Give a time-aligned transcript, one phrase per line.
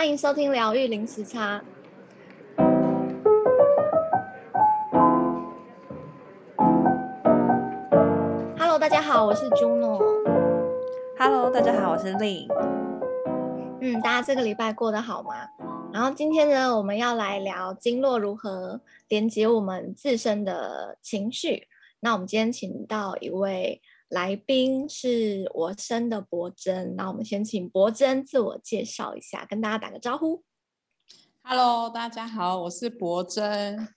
[0.00, 1.62] 欢迎收听疗愈零时差。
[8.58, 9.98] Hello，大家好，我是 Juno。
[11.18, 12.48] Hello，大家好，我是 Lynn。
[13.82, 15.34] 嗯，大家这个礼拜过得好吗？
[15.92, 21.68] 然后今天呢，我们要来聊经络如何连接我们自身的情绪。
[22.00, 23.82] 那我们今天请到一位。
[24.10, 30.42] 来宾是我生的博珍，那我们先请博珍自我介绍一下，跟大家打个招呼。
[31.44, 33.88] Hello，大家好，我是博珍，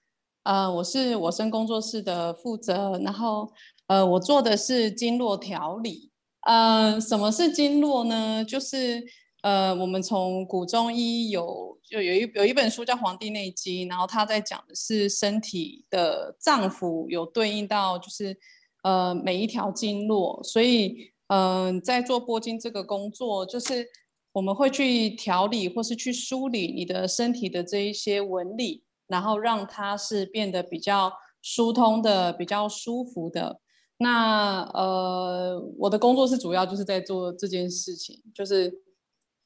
[0.43, 3.51] 呃，我是我生工作室的负责，然后
[3.87, 6.11] 呃，我做的是经络调理。
[6.41, 8.45] 呃，什么是经络呢？
[8.45, 9.03] 就是
[9.41, 18.37] 呃，我们从古中医有就有一有一本书叫《黄帝内经》，然后他在讲的是身体的脏腑有对应到就是。
[18.83, 23.87] 呃，每一条经络，所以，嗯、呃，在做拨经这个工作，就是
[24.33, 33.59] 我们会去调理或是去梳理你的身体的这一些纹理，然后让它是变得比较疏通的、比较舒服的。
[33.97, 38.81] 那呃，我的工作是主要就是在做这件事情，就是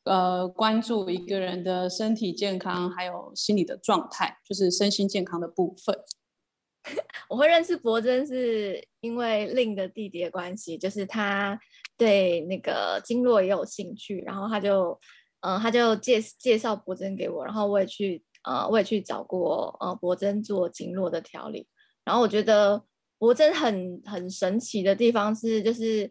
[0.05, 5.95] 呃，关注一个人的身体健康，还有心理的状态，就是身心健康的部分。
[7.29, 11.59] 我会认识博真是因为 Lynn 的弟弟的关系，就是他
[11.97, 14.99] 对那个经络也有兴趣，然后他就，
[15.41, 21.67] 呃，他就介介绍博真给我，然后我也去，呃，我也去找过，呃，博真做经络的调理，
[22.05, 22.81] 然后我觉得
[23.17, 26.09] 博真很很神奇的地方是，就是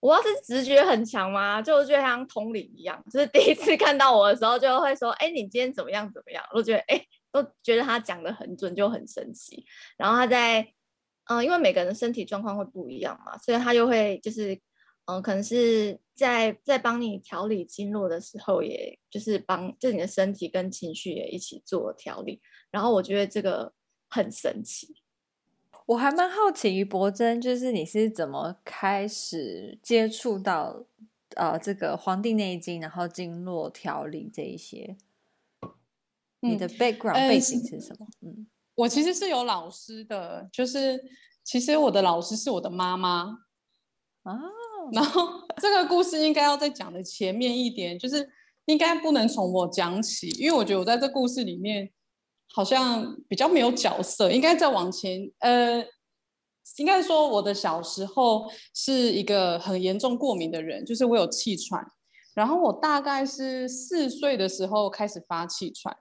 [0.00, 7.06] 我要是直觉很强嘛，就觉得像通灵一样，就是第一次看到我的时候就会说，哎，你今天怎么样怎么样，我觉得，哎。
[7.32, 9.64] 都觉得他讲的很准，就很神奇。
[9.96, 10.60] 然后他在，
[11.24, 14.58] 嗯、因为每个人的身体状况会不一样嘛，所以他就会就是，
[15.06, 22.40] 嗯、可能是在在帮你调理经络的时候，也就是帮就你的身体跟情绪也一起做调理。
[22.70, 23.72] 然后我觉得这个
[24.08, 24.96] 很神奇。
[25.86, 30.84] 我还蛮好奇于博珍，就是你是怎么开始接触到
[31.34, 34.96] 呃这个《黄帝内经》，然后经络调理这一些。
[36.40, 38.06] 你的 background、嗯、背景是什么？
[38.22, 41.02] 嗯，我其实是有老师的，就是
[41.44, 43.38] 其实我的老师是我的妈妈
[44.22, 44.38] 啊。
[44.92, 45.22] 然后
[45.60, 48.28] 这个故事应该要再讲的前面一点，就是
[48.64, 51.88] 应该不能从我讲起，因为我觉得我在这故事里面
[52.52, 55.30] 好像比较没有角色，应该再往前。
[55.40, 55.84] 呃，
[56.78, 61.86] 应该说我的小时候是一个很严重过敏的人，就是我有气喘，
[62.34, 65.94] 然后我大概是四岁的时候开始发气喘。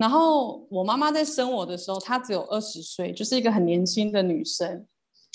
[0.00, 4.86] 然后我妈妈在生我的时候，她只有二十岁，就是一个很年轻的女生，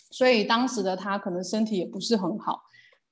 [0.09, 2.64] 所以当时的她可能身体也不是很好。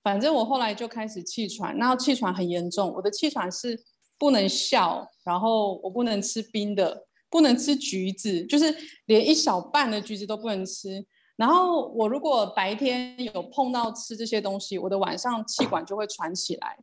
[0.02, 2.92] 反正我后来就开始气喘，然后气喘很严重。
[2.96, 3.80] 我的气喘是
[4.18, 8.76] 不能笑，然后我不能吃冰的，不能吃橘子，就是
[9.06, 11.06] 连一小半的橘子都不能吃。
[11.36, 16.80] 然后我如果白天有碰到吃这些东西，我的晚上气管就会喘起来，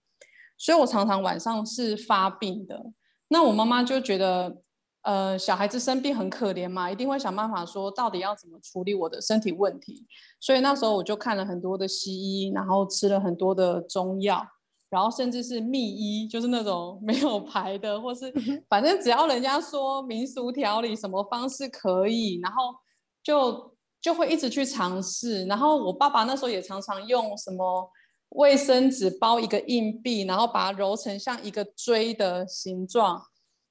[0.57, 2.93] 所以我常常晚上是发病的。
[3.33, 4.57] 那我妈妈就觉得，
[5.03, 10.05] 呃，小孩子生病很可怜嘛，一定会想办法说到底要怎么处理我的身体问题。
[10.41, 14.45] 所以那时候我就看了很多的西医，然后吃了很多的中药，
[14.89, 18.33] 然后甚至是秘医，就是那种没有牌的，或是
[18.69, 22.75] 反正只要人家说民俗调理什么方式可以，然后
[23.23, 25.45] 就就会一直去尝试。
[25.47, 27.89] 然后我爸爸那时候也常常用什么。
[28.31, 33.21] 卫生纸包一个硬币，然后把它揉成像一个锥的形状，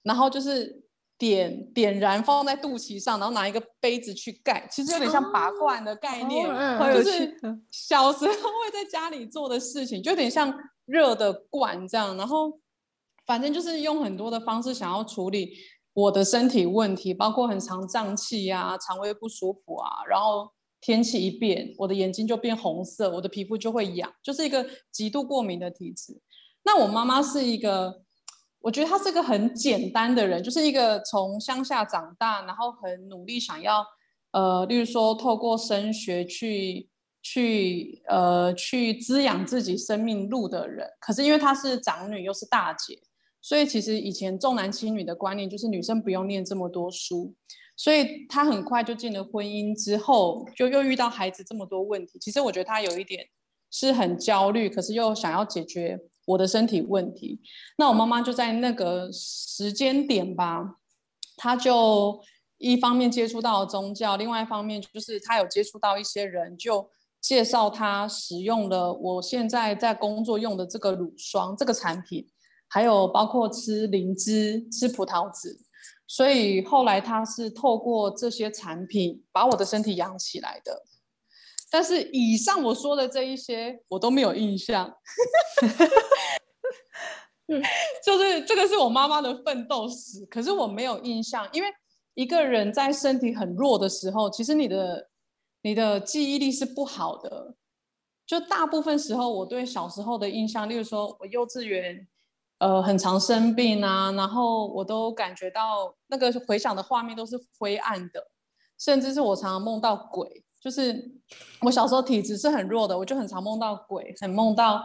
[0.03, 0.83] 然后就是
[1.17, 7.37] 点点燃放在肚脐上，然后拿一个杯子去盖，其实有点像拔罐的概念，哦、就是
[7.71, 10.53] 小时候会在家里做的事情，就有点像
[10.85, 12.17] 热的罐这样。
[12.17, 12.59] 然后
[13.25, 15.53] 反正就是用很多的方式想要处理
[15.93, 20.51] 我的身体问题，包括很常胀气啊、肠胃不舒服啊，然后。
[20.81, 26.19] 天气一变，我的眼睛就变红色，我的皮肤就会痒，就是一个极度过敏的体质。
[26.63, 28.01] 那我妈妈是一个，
[28.61, 33.85] 我觉得她是一个很简单的人，就是一个从乡下长大，然后很努力想要，
[34.31, 36.87] 呃，例如说透过升学去
[37.21, 40.87] 去呃去滋养自己生命路的人。
[41.01, 42.97] 可是因为她是长女又是大姐，
[43.41, 47.33] 所以其实以前重男轻女的观念就是女生不用念这么多书。
[47.79, 52.19] 所以他很快就进了婚姻，之后就又遇到孩子这么多问题。
[52.19, 53.25] 其实我觉得他有一点
[53.71, 57.39] 是很焦虑，可是又想要解决我的身体问题。
[57.77, 60.75] 那我妈妈就在那个时间点吧，
[61.37, 62.21] 她就
[62.57, 66.89] 一方面接触到宗教，另外一方面就是她有接触到一些人，就
[67.21, 72.27] 介绍她使用了我现在在工作用的这个乳霜这个产品。
[72.71, 75.59] 还有包括吃灵芝、吃葡萄籽，
[76.11, 80.83] 所以后来他是透过这些产品把我的身体养起来的。
[81.69, 84.91] 但是以上我说的这一些，我都没有印象。
[88.03, 91.69] 就是这个是我妈妈的奋斗史，可是我没有印象，因为
[92.15, 95.09] 一个人在身体很弱的时候，其实你的
[95.61, 97.55] 你的记忆力是不好的。
[98.25, 102.07] 就大部分时候，我对小时候的印象，例如说我幼稚园，
[102.59, 108.27] 呃，很常生病啊，然后我都感觉到那个回想的画面都是灰暗的，
[108.77, 110.43] 甚至是我常常梦到鬼。
[110.61, 111.09] 就是
[111.61, 114.83] 我小时候体质是很弱的，我就很常梦到鬼，很梦到。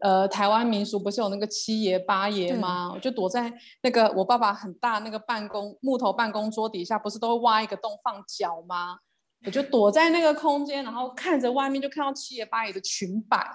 [0.00, 2.90] 呃，台湾民俗不是有那个七爷八爷吗？
[2.92, 3.50] 我就躲在
[3.80, 8.98] 那个我爸爸很大那个办公木头办公桌底下，不是都会挖一个洞放脚吗？
[9.46, 13.54] 我就躲在那个空间，然后看着外面，就看到七爷八爷的裙摆，哦、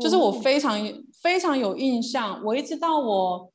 [0.00, 0.78] 就是我非常
[1.22, 2.42] 非常有印象。
[2.44, 3.52] 我一直到我，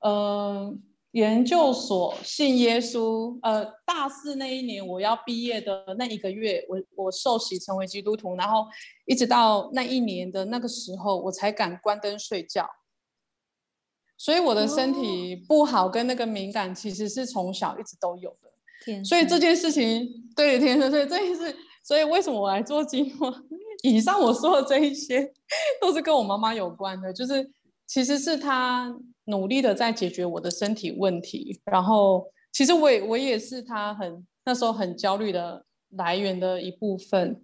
[0.00, 0.76] 呃。
[1.12, 8.66] 研究所信耶稣，呃，大四那一年我要毕业的那一个月，我我受洗成为基督徒，然后
[9.06, 12.68] 一直到那一年的那个时候，我才敢关灯睡觉。
[14.18, 18.52] 所以我的身体不好跟那个敏感，其实是从小一直都有的。
[18.84, 19.02] 天。
[19.02, 23.30] 所以这件事情，对，天生，所以这件事，所以为什么我来做经络？
[23.82, 25.32] 以上我说的这一些，
[25.80, 27.50] 都是跟我妈妈有关的，就是
[27.86, 28.94] 其实是她。
[29.30, 37.38] 努力的在解决我的身体问题，然后其实我也我也是她很那时候很焦虑的来源的一部分。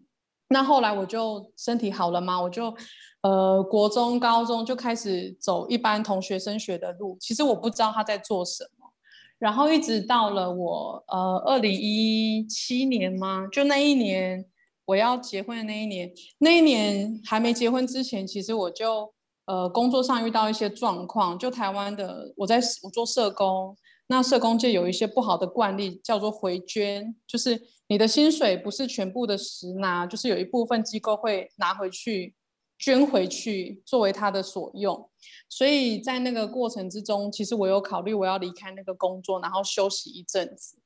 [0.49, 2.75] 那后来我就身体好了嘛，我就
[3.21, 7.19] 呃国中高中就开始走一般同学升学的路。
[7.21, 8.91] 其实我不知道他在做什么，
[9.39, 14.43] 然后一直到了我呃二零一七年嘛，就那一年
[14.87, 19.13] 我要结婚的那一年，那一年还没结婚之前，其实我就。
[19.47, 23.77] 呃，工作上遇到一些状况，就台湾的，我在我做社工，
[24.07, 32.35] 那社工界有一些不好的惯例，叫做回捐，就是你的薪水不是全部的实拿，就是有一部分机构会拿回去
[32.79, 35.11] 捐回去作为他的所用。
[35.51, 40.79] 所以在那个过程之中，其实我有考虑我要离开那个工作，然后休息一阵子。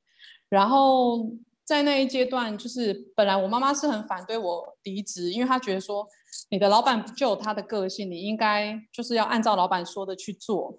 [0.49, 1.31] 然后
[1.69, 6.07] 在那一阶段，就是本来我妈妈是很反对我离职，因为她觉得说。
[6.51, 10.77] 你的老板就有他的个性，你应该就是要按照老板说的去做，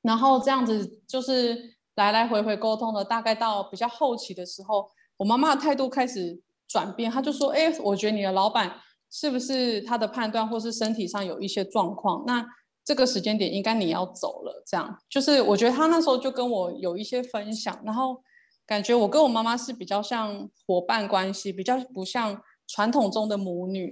[0.00, 3.04] 然后这样子就是来来回回沟通了。
[3.04, 8.80] 大概到比较后期的时候，我妈妈的态度开始转变，她就说：“哎，我觉得你的老板
[9.10, 12.24] 是不是他的判断或是身体上有一些状况？
[12.26, 12.44] 那
[12.82, 18.22] 这个时间点应该你要走了。”这样就是我觉得她那时候就跟我有一些分享，然后
[18.68, 23.88] 感觉我跟我妈妈是比较像伙伴关系，比较不像传统中的母女。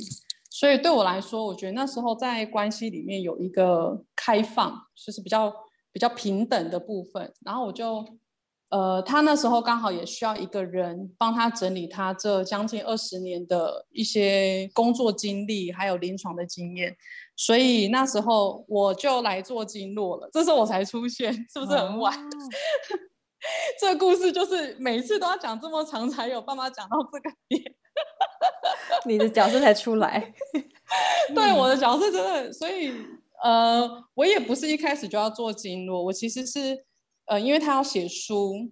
[0.51, 5.51] 所以对我来说，我觉得那时候在关系里面有一个开放，就是比较
[5.93, 7.33] 比较平等的部分。
[7.41, 8.05] 然后我就，
[8.69, 16.95] 呃，她那时候刚好也需要一个人帮她整理她这将近二十年的一些工作经历，还有临床的经验。
[17.35, 20.29] 所以那时候我就来做经络了。
[20.33, 22.15] 这时候我才出现，是不是很晚？
[23.81, 27.63] 这个故事就是每次都要讲这么长，才有办法讲到这个点。
[29.07, 30.35] 你的角色才出来，
[31.35, 32.93] 对，我的角色真的，所以
[33.43, 36.85] 呃，我也不是一开始就要做经络，我其实是
[37.27, 38.71] 呃，因为他要写书，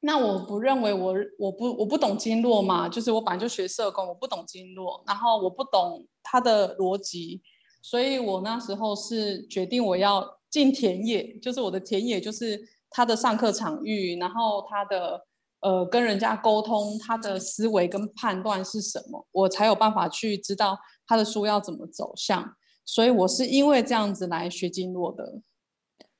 [0.00, 7.42] 那我不认为我我不我不懂经络嘛，就是我本来就学社工，我不懂经络，然后我不懂他的逻辑，
[7.80, 12.60] 所以我那时候是决定我要进田野，就是我的田野就是
[12.92, 15.26] 他的上课场域，然后他的。
[15.64, 22.56] 呃，跟人家沟通，他的思维跟判断是什么，我才有办法去知道他的书要怎么走向。
[22.84, 25.40] 所以我是因为这样子来学经络的。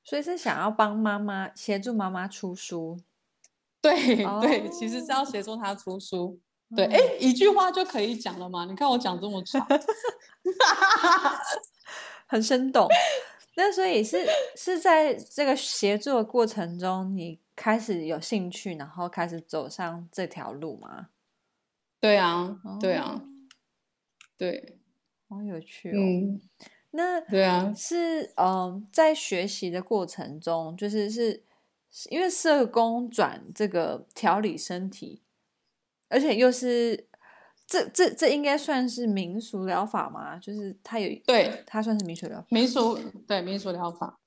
[0.05, 3.01] 所以是想要帮妈妈协助妈妈出书。
[3.81, 4.41] 对、oh.
[4.41, 6.39] 对，其实是要协助他出书。
[6.77, 8.65] 对，哎、嗯，一句话就可以讲了吗？
[8.67, 9.67] 你看我讲这么长，
[12.31, 12.87] 很生动。
[13.55, 17.41] 那所以是是在这个协作的过程中，你。
[17.55, 21.11] 开始有兴趣，然后开始走上这条路吗？
[22.01, 23.23] 对啊，对啊，
[24.39, 24.79] 对，
[25.29, 26.01] 好有趣哦。
[26.01, 26.41] 嗯，
[26.93, 31.45] 那对啊，是嗯，在学习的过程中，就是是
[32.09, 35.21] 因为社工转这个调理身体，
[36.09, 37.07] 而且又是
[37.73, 40.37] 这这这应该算是民俗疗法吗？
[40.37, 44.19] 就是它有对，它算是民俗疗法，民俗对民俗疗法。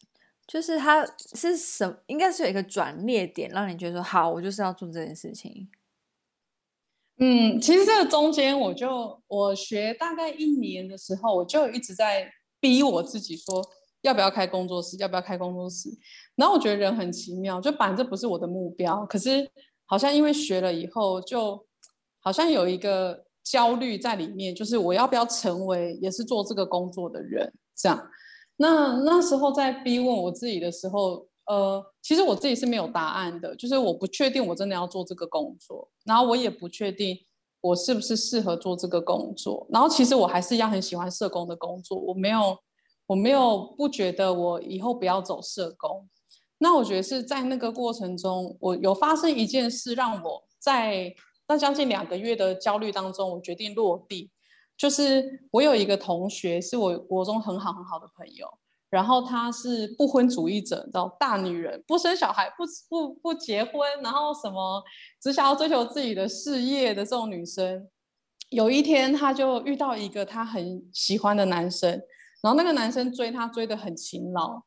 [0.47, 1.95] 就是它是什么？
[2.07, 5.69] 应该是有一个转捩点，让你觉得说好，我就是要做这件事情。
[7.17, 13.63] 嗯，其实这个中间，我就我学大概一年的时候，我就一直在逼我自己说，
[14.01, 14.97] 要不要开工作室？
[14.97, 15.89] 要不要开工作室？
[16.35, 19.47] 然后我觉得人很奇妙，就反正不是我的目标，可是
[19.85, 21.65] 好像因为学了以后，就
[22.19, 27.53] 好像有一个焦虑在里面，就是我要不要成为也是做这个工作的人？
[27.77, 28.09] 这样。
[28.57, 37.17] 那那时候在逼问我自己的时候，呃，其实我自己是没有答案的，就是我不确定我真的要做这个工作，然后我也不确定
[37.61, 42.57] 我是不是适合做这个工作，然后其实我还是一样很喜欢社工的工作，我没有，
[43.05, 46.07] 我没有不觉得我以后不要走社工。
[46.57, 51.13] 那我觉得是在那个过程中，我有发生一件事，让我在
[51.47, 54.31] 那将近两个月的焦虑当中，我决定落地。
[54.77, 58.45] 就是我有一个同学，是我国中很好很好的朋友，
[58.89, 63.73] 然后她是不婚主义者，叫大女人，不生小孩，不不不结婚，
[64.03, 64.83] 然后什么
[65.21, 67.87] 只想要追求自己的事业的这种女生。
[68.49, 71.89] 有一天，她就遇到一个她很喜欢的男生，
[72.41, 74.61] 然后那个男生追她追得很勤劳，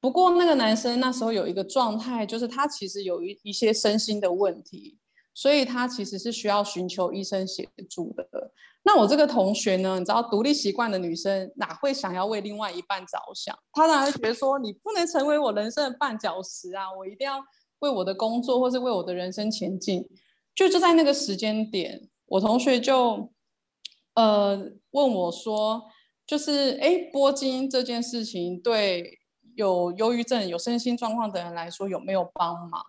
[0.00, 4.98] 不过那个男生那时候有一个状态，就是他其实有一一些身心的问题。
[5.34, 8.26] 所以他其实是需要寻求医生协助的。
[8.84, 13.56] 那我这个同学呢，你知道，独立习惯的女生哪会想要为另外一半着想？
[13.72, 16.92] 她当然觉得说，你不能成为我人生的绊脚石啊！
[16.92, 17.40] 我一定要
[17.78, 20.04] 为我的工作或是为我的人生前进。
[20.54, 23.32] 就就在那个时间点，我同学就
[24.14, 24.60] 呃
[24.90, 25.84] 问我说，
[26.26, 29.20] 就是哎，拨经这件事情对
[29.54, 32.84] 有忧郁症、有身心状况的人来说有没有帮忙？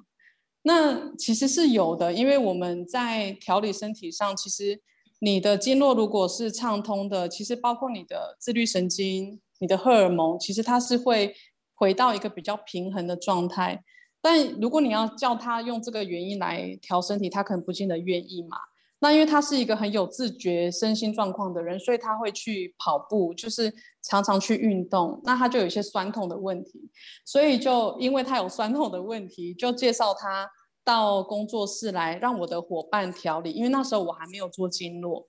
[0.63, 4.82] 那其实是有的，因为我们在调理身体上，其实
[5.20, 11.36] 你的经络如果是畅通的，其实包括你的自律神经、你的荷尔蒙，其实它是会
[11.75, 13.84] 回到一个比较平衡的状态。
[14.22, 18.58] 但如果你要叫他用这个原因来调身体，他可能不见得愿意嘛。
[19.00, 23.70] 那因为他是一个很有自觉身心状况的人，所以他会去跑步，就是
[24.03, 25.22] 常常去运动。
[25.24, 26.89] 那他就有一些酸痛的问题，
[27.25, 30.48] 所以就因为他有酸痛的问题，就介绍他
[30.83, 33.51] 到工作室来让我的伙伴调理。
[33.51, 35.25] 因为那时候我还没有做经络，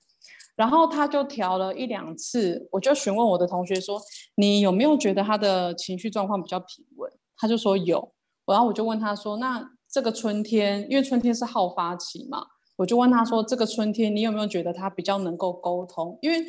[0.56, 4.00] 然后他就调了一两次，我就询问我的同学说
[4.36, 8.12] ：“你有没有觉得他的情绪状况比较平稳？”他就说有。
[8.46, 12.44] 然后我就问他说：“那这个春天，因为春天是好发期嘛。”
[12.76, 16.18] 我就问他说：“这个春天，你有没有觉得他比较能够沟通？
[16.20, 16.44] 因为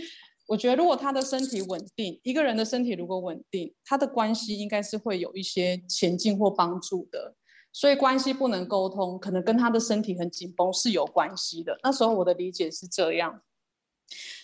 [0.48, 7.36] 我觉得，如果他的身体稳定，一个人的身体如果稳定，他的关系应该是会有一些前进或帮助的。
[7.74, 11.78] 所以关系不能沟通，可能跟他的身体很紧绷是有关系的。
[11.84, 13.42] 那时候我的理解是这样。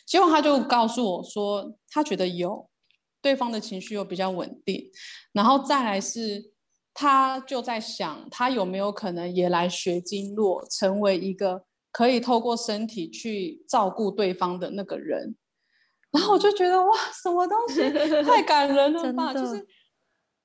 [0.06, 2.70] 结果他就告诉我说，他觉得有
[3.22, 4.92] 对方的情绪又比较稳定，
[5.32, 6.52] 然后再来是。”
[6.94, 15.34] 他就在想，他有没有可能也来学经络，成为一个可以透过身体去照顾对方的那个人。
[16.12, 17.82] 然后我就觉得，哇，什么东西
[18.24, 19.34] 太感人了吧！
[19.34, 19.66] 就是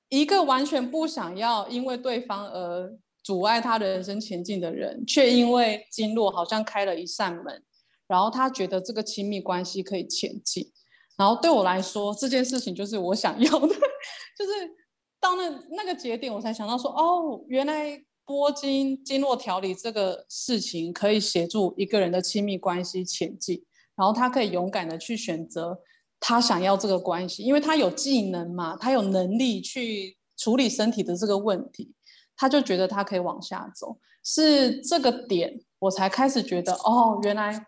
[0.09, 7.63] 一个完全不想要因为对方而阻碍他人生前进的人，却因为经络好像开了一扇门，
[8.07, 10.71] 然后他觉得这个亲密关系可以前进。
[11.17, 13.67] 然后对我来说，这件事情就是我想要的，
[14.37, 14.77] 就是。
[15.19, 23.65] 到那那个节点，我才想到说，哦，原来拨经经络调理这个事情可以协助一个人的亲密关系前进，
[23.97, 25.77] 然后他可以勇敢的去选择
[26.19, 31.93] 他想要这个关系，因为他有技能嘛，他有能力去处理身体的这个问题，
[32.35, 33.97] 他就觉得他可以往下走。
[34.23, 37.65] 是这个点，我才开始觉得，哦，原来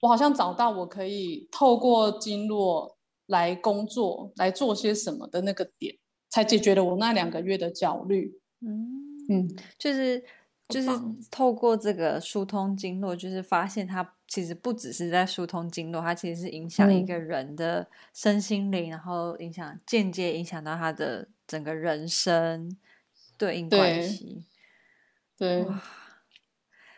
[0.00, 5.96] 我好像找到我可以透过经络来工作，来做些什么的那个点。
[6.30, 8.40] 才解决了我那两个月的焦虑。
[8.60, 8.88] 嗯
[9.28, 10.20] 嗯，就是
[10.68, 10.88] 就是
[11.30, 22.76] 透过这个疏通经络，就是发现它其实不只是在疏通经络，它其实是影响一个人的身心灵，嗯、然后影响间接影响到他的整个人生
[23.36, 24.44] 对应关系。
[25.36, 25.66] 对，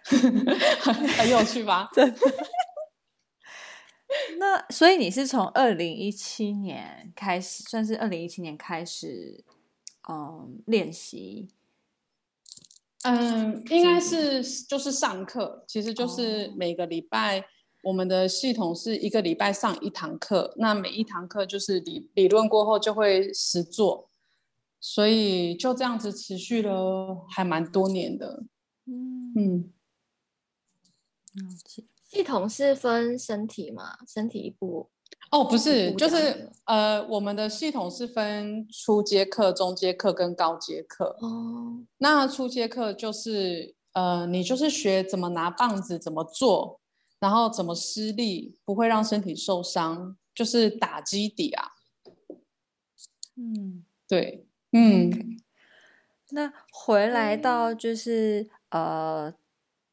[0.05, 1.89] 很有趣吧？
[1.95, 2.13] 对。
[4.39, 9.43] 那所以你是从二零一七年开始，算是二零一七年开始，
[10.09, 11.49] 嗯，练习。
[13.07, 17.45] 嗯，应该是就是上课，其实就是每个礼拜
[17.85, 24.11] 我们的系统是一个礼拜上一堂课，那每一堂课就是理理论过后就会实做，
[24.81, 28.43] 所以就这样子持续了还蛮多年的。
[28.87, 29.73] 嗯嗯，
[32.03, 33.99] 系统是分身体嘛？
[34.07, 34.91] 身体一部？
[35.31, 41.17] 哦，不是，就是呃，我们的系统是分初阶课、中阶课跟高阶课。
[41.21, 46.81] 哦，那初阶课就是呃，你就是学怎么拿棒子，怎么做，
[47.19, 51.73] 然后怎么施力，不会让身体受伤，就是打基底啊。
[53.37, 55.11] 嗯，对，嗯。
[55.11, 55.41] Okay.
[56.31, 59.33] 那回来到就是呃，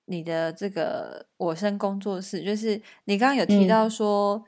[0.06, 4.44] 你的这个我生工作室，就是你刚刚有提到说，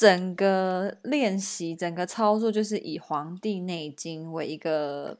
[0.00, 5.18] 整个练习、整个操作，就是以《黄帝内经》为一个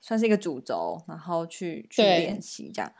[0.00, 2.92] 算是一个主轴，然后去去练习这样。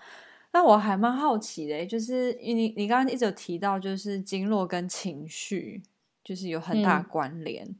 [0.52, 5.84] 那我还蛮好奇的，就是你你刚刚一直有提到，就是经络跟情绪
[6.24, 7.76] 就是有很大关联，嗯、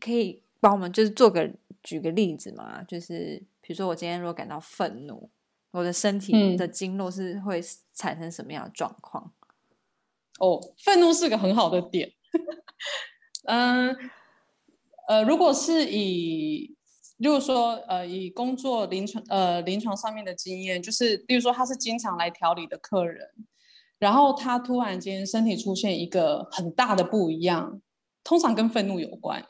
[0.00, 1.48] 可以帮我们就是做个
[1.80, 2.82] 举个例子嘛？
[2.82, 5.30] 就是比如说我今天如果感到愤怒，
[5.70, 7.62] 我的身体的经络是会
[7.94, 9.32] 产生什么样的状况？
[10.40, 12.10] 嗯、哦，愤怒是个很好的点。
[13.46, 13.96] 嗯
[15.08, 16.76] 呃，如果是以
[17.18, 23.26] 例如说，呃，以工作临床呃临床上面的经验，就是，例如说他是经常来调理的客人，
[23.98, 27.82] 然后他突然间身体出现一个很大的不一样，
[28.24, 29.44] 通常跟愤怒有关。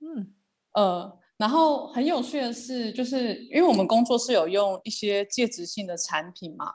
[0.00, 0.34] 嗯，
[0.74, 6.74] 呃，然后很有趣的是，就是因为我们工作是有用一些介质性的产品嘛，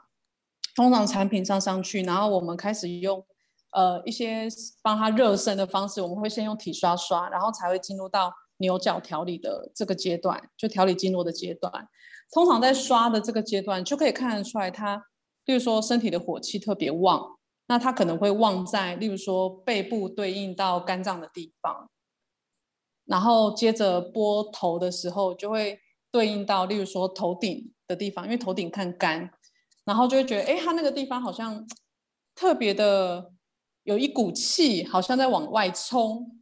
[0.74, 3.24] 通常产品上上去，然后我们开始用
[3.72, 4.48] 呃一些
[4.82, 8.32] 帮他热身的方式，我们会先用体刷刷，然后才会进入到。
[8.62, 11.72] 牛角调理的这个阶段，就调理经络的阶段，
[12.30, 15.02] 通常在刷的这个阶段就可以看得出来，他，
[15.46, 21.88] 例如说身体的火气特别旺，那他可能会旺在，例如说背部对应到肝脏的地方，
[23.06, 25.80] 然后接着拨头的时候就会
[26.12, 29.30] 对应到，例如说头顶的地方，因为头顶看肝，
[29.86, 31.66] 然后就会觉得，哎，他那个地方好像
[32.34, 33.32] 特别的
[33.90, 36.40] 有一股气，好像在往外冲。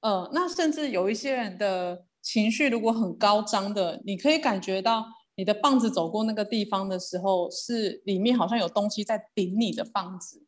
[0.00, 10.42] 呃，那甚至有一些人的情绪如果很高涨的，你可以感觉到你的棒子走过那个地方的时候，是里面好像有东西在顶你的棒子，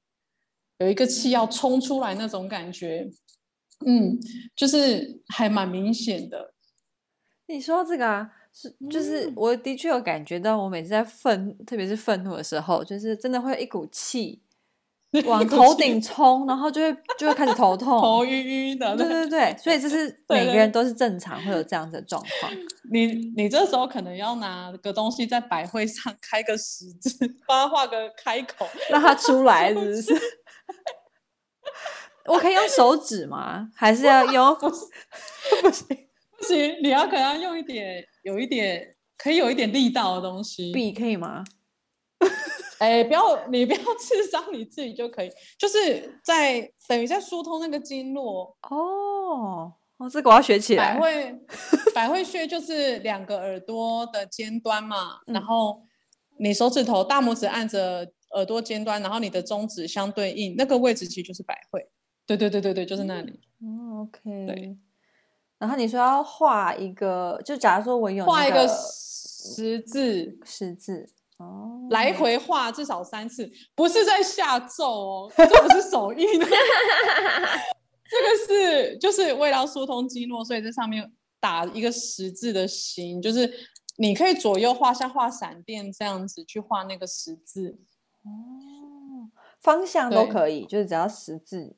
[0.79, 3.09] 有一个气要冲出来那种感觉，
[3.87, 4.19] 嗯，
[4.57, 6.55] 就是还蛮明显的。
[7.47, 14.43] 你说这个啊，是就是我的确有感觉到，我每次在愤，特别是愤怒的时候，就是真的会有一股气。
[15.27, 18.97] 往头顶冲，然后就会就会开始头 痛、头晕晕的。
[18.97, 22.53] 对对对，所以这是每个人都是正常会有这样子的状况。
[22.93, 27.11] 你你这时候可能要拿个东西在百会上开个十字，
[27.47, 30.15] 帮他画个开口，让他出来，是不是？
[32.27, 33.69] 我可以用手指吗？
[33.75, 34.55] 还是要用？
[34.57, 34.89] 不行
[35.63, 35.87] 不行
[36.39, 40.73] 不行，你要可能要用一点，有一点可以有一点力道的东西。
[40.73, 41.43] 笔可以吗？
[42.81, 49.73] 哎，不要，你不要 刺伤你自己就可以，就是在等于在疏通那个经络哦。
[49.99, 50.95] 哦，这个我要学起来。
[50.95, 51.41] 百 会
[51.95, 55.83] 百会穴就是两个耳朵的尖端嘛，嗯、然后
[56.39, 61.87] 你手指头大拇指按着耳朵尖端，然后你的中指相对应，那个位置其实就是百会。
[62.27, 63.41] 对对对对对，就是那里。
[63.61, 64.47] 哦，OK。
[64.47, 64.77] 对。
[65.59, 71.13] 然后你说要画一个，就假如说我有、那个、画一个十字，十字。
[71.41, 83.51] 哦，来回画至少三次，不是在下咒哦，这不是手印， 这个是就是为了疏通经络，所以在上面打一个十字的形，就是
[83.97, 87.79] 你可以左右画，像画闪电这样子去画那个十字。
[88.23, 89.31] 哦，
[89.63, 91.75] 方向都可以，就是只要十字。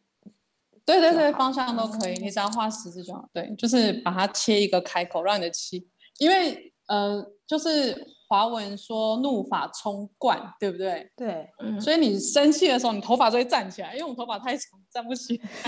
[0.85, 3.29] 对对对，方向都可以，你只要画十字就好。
[3.33, 8.07] 对，就是把它切一个开口，让你的气，因为呃，就是。
[8.33, 11.13] 华文说怒发冲冠，对不对？
[11.15, 11.47] 对，
[11.79, 15.45] 所以你生气的时候，你头发就会站起来，因为我头发太长，站不起来。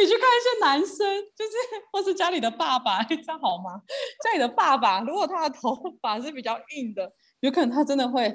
[0.00, 0.96] 你去看一些男生，
[1.36, 1.52] 就是
[1.92, 3.82] 或是家里的爸爸，这样好吗？
[4.24, 8.34] 家里的爸爸，如果他的头发是比较硬的，有可能他真的会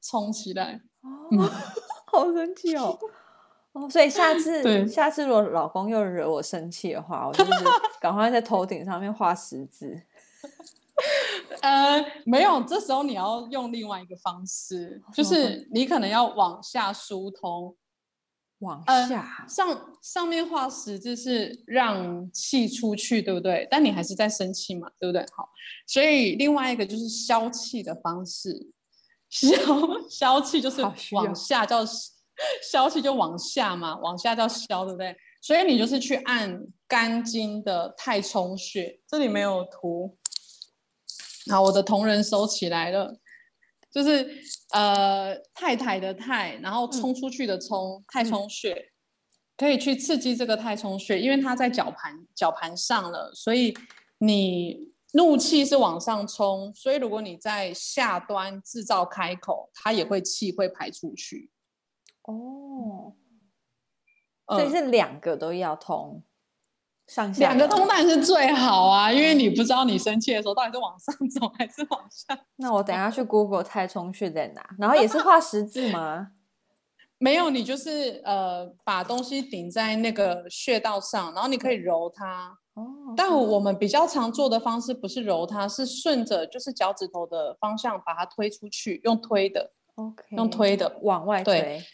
[0.00, 0.80] 冲起来。
[1.00, 1.40] 哦，嗯、
[2.06, 2.96] 好神奇哦！
[3.72, 7.50] 哦，所以下次， 下次如果老公又惹我生气的话，我就是
[8.00, 10.00] 赶快在头顶上面画十字。
[11.62, 17.74] 呃，没有，这时候你要用另外一个方式，就是你可能要往下疏通，
[18.58, 23.66] 往下、呃、上上面画十字是让气出去，对不对？
[23.70, 25.22] 但你还是在生气嘛，对不对？
[25.34, 25.48] 好，
[25.86, 28.70] 所以另外一个就是消气的方式，
[29.30, 29.48] 消
[30.08, 31.84] 消气就是往下叫
[32.62, 35.16] 消气就往下嘛，往下叫消，对不对？
[35.40, 40.16] 所以你就是去按肝经的太冲穴，这里没有图。
[41.50, 43.18] 好，我的同仁收起来了，
[43.90, 44.28] 就是
[44.72, 48.90] 呃太太的太，然后冲出去的冲，嗯、太冲穴，
[49.56, 53.76] 可以去刺激这个太冲穴，因为它在脚盘脚盘上了，所以
[54.18, 61.50] 你怒气是往上冲，所以如果你在下端制造开口，它也会气会排出去。
[62.22, 63.14] 哦，
[64.46, 66.22] 所以是两个都要通。
[67.12, 72.38] 上下两个通当然是最好啊，因为你不知道你生气的时候到底是往上走还是往下。
[72.56, 76.28] 那我等下去 Google 太冲穴在哪，然后也是画十字吗？
[77.18, 82.56] 没有，你就是呃把东西顶在那个穴道上，然后你可以揉它。
[82.74, 83.14] 哦。
[83.14, 89.70] 但我们比较常做的方式不是揉它，是顺着就是脚趾头的方向把它推出去，用推的。
[89.96, 90.24] OK。
[90.30, 91.60] 用推的往外推。
[91.60, 91.84] 对，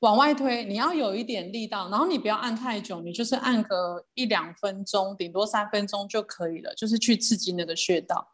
[0.00, 8.28] 往外推，你要有一点力道，然后你不要按太久，你就是按个一两分钟，顶多三分钟就可以了，就是去刺激那个穴道。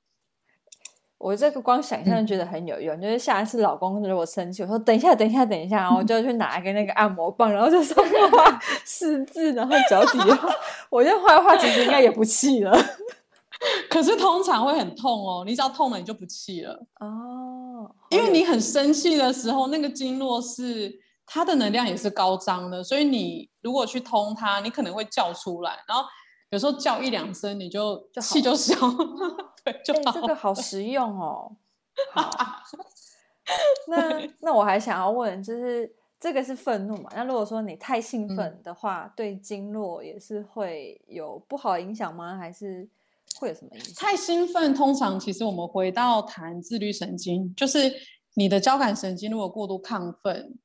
[1.18, 10.38] 我这个光想象就觉得很有用，嗯、就是下一次老公如果生气，我说等一下，等一下，等一下，然后我就去拿一个那个按摩棒，然后就上面画十字，然后脚底下，
[10.90, 12.78] 我就画一画，其实应该也不气了。
[13.88, 17.90] 可是通常会很痛哦，你只要痛了，你就不气了哦。
[18.10, 26.04] 因为你很生气的时候，那个经络是它的能量也是高涨的，所以你如果去通它，你可能会叫出来，然后。
[26.50, 28.76] 有时候叫一两声，你就气就消，
[29.64, 30.12] 对，就好。
[30.12, 31.50] 这个好实用哦。
[32.14, 32.30] 好，
[33.88, 37.10] 那那我还想要问，就是这个是愤怒嘛？
[37.16, 42.36] 那如果说你太兴奋的话，嗯、对经络也是会有不好影响吗？
[42.36, 42.88] 还是
[43.40, 43.94] 会有什么影响？
[43.96, 47.92] 太兴奋，通常其实我们回到谈自律神经，就是
[48.34, 50.56] 你的交感神经如果过度亢奋，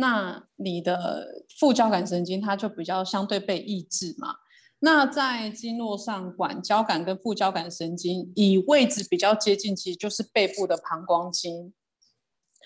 [0.00, 4.36] 那你的副交感神经它就比较相对被抑制嘛。
[4.78, 11.74] 那在经络上管交感跟副交感神经，以位置比较接近，其实就是背部的膀胱经。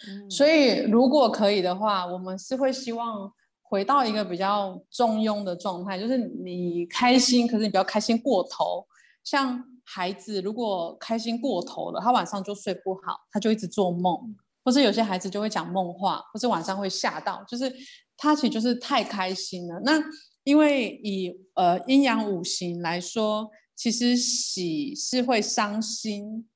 [0.06, 0.30] 嗯。
[0.30, 8.86] 所以如果可以的话，我们是会希望回到一个比较中庸的状态，就是你开心，可是你不要开心过头。
[9.24, 17.72] 像孩子如果开心过头了，他晚上就睡不好，他就一直做梦，或是有些孩子就会讲梦话，或是晚上会吓到，就是
[18.16, 19.80] 他其实就是太开心了。
[19.84, 20.02] 那
[20.44, 26.48] 因为以呃阴阳五行来说，其实喜是会伤心。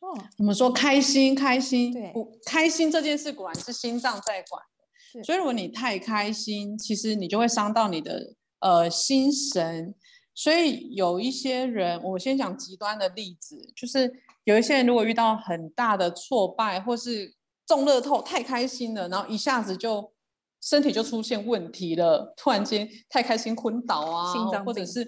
[0.00, 2.12] 哦，我们说开心开心，对，
[2.46, 5.24] 开心这件事果然是心脏在管的。
[5.24, 9.94] 所以如果你太开心，其实你就会伤到你的呃心神。
[10.34, 14.08] 所以有一些人，我先讲极端的例子，就是
[14.48, 17.34] 有一些人如果遇到很大的挫败，或是
[17.66, 20.12] 中乐透太开心了，然后一下子就。
[20.60, 24.34] 身体就出现问题了，突然间太开心昏倒啊，
[24.66, 25.04] 或者是，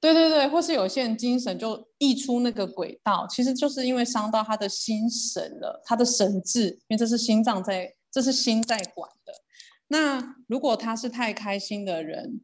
[0.00, 9.34] 对对对，或是有些人精神就溢出那个轨道，其实就是因为伤到他的心神了，他的神智，因为这是心脏在，这是心在管的。
[9.88, 12.40] 那如果他是太开心的人，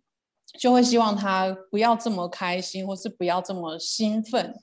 [0.60, 4.54] 就会希望他不要这么开心，或是不要这么兴奋，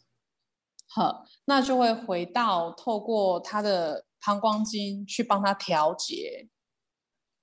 [0.85, 6.47] 好，那就会回到透过他的膀胱经去帮他调节。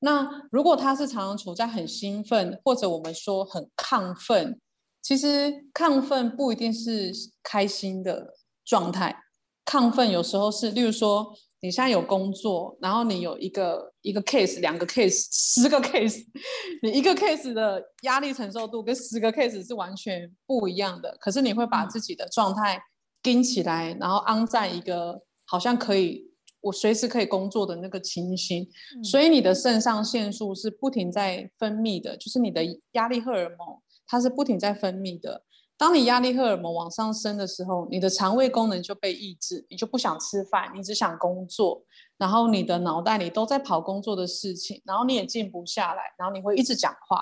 [0.01, 4.61] 那如果他是常常处在很兴奋，或者我们说很亢奋，
[5.01, 7.13] 其实亢奋不一定是
[7.43, 8.35] 开心的
[8.65, 9.17] 状态。
[9.65, 16.25] 亢奋有时候是，例如说你现在有工作，然后你有一个一个 case、两个 case、十个 case，
[16.83, 21.17] 你一个 case 的压力承受度跟十个 case 是完全不一样的。
[21.21, 22.83] 可是你会把自己的状态
[23.23, 26.31] 盯起来，然后安在一个好像可以。
[26.63, 28.63] 我随时可以工作的那个情形，
[28.97, 35.43] 嗯，所以你的肾上腺素是不停在分泌的，就是你的压力荷尔蒙，它是不停在分泌的。
[35.77, 41.83] 当你压力荷尔蒙往上升的时候，你的肠胃功能就被抑制，你就不想吃饭，你只想工作，
[42.17, 47.21] 然后你的脑袋里都在跑工作的事情，然后你也静不下来，然后你会一直讲话，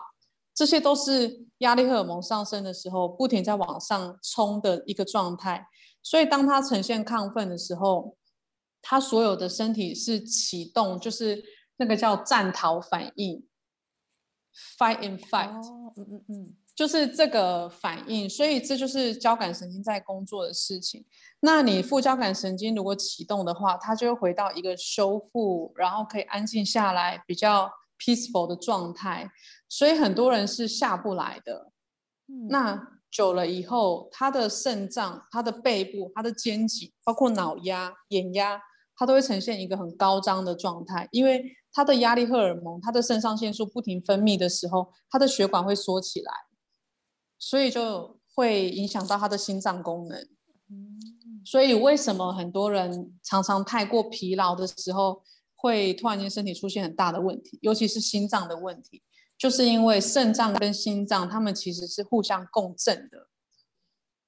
[0.55, 5.67] 这些都是压力荷尔蒙上升的时候不停在往上冲的一个状态。
[6.03, 8.17] 所以当他呈现亢奋的时候，
[8.83, 11.43] 他所有的身体是启动，就是
[11.77, 13.47] 那个叫战逃反应
[14.79, 21.05] ，fight and fight，嗯嗯嗯，就是这个反应，所以这就是交感神经在工作的事情。
[21.41, 29.31] 那你副交感神经如果启动的话，它就会回到一个修复，然后可以安静下来，比较 peaceful 的状态。
[29.69, 31.71] 所以很多人是下不来的。
[32.27, 38.61] 嗯，那久了以后，他的肾脏、他的背部、他的肩颈，包括脑压、眼压。
[38.97, 41.43] 它都会呈现一个很高张的状态，因为
[41.73, 46.31] 他的压力荷尔蒙、他的肾上腺素不停分泌的时候，他的血管会缩起来，
[47.39, 50.29] 所以就会影响到他的心脏功能。
[51.47, 55.23] 所以为什么很多人常常太过疲劳的时候，
[55.57, 59.01] 会突然间身体出现很大的问题，尤其是心脏的问题，
[59.41, 63.29] 就是因为肾脏跟心脏它们其实是互相共振的。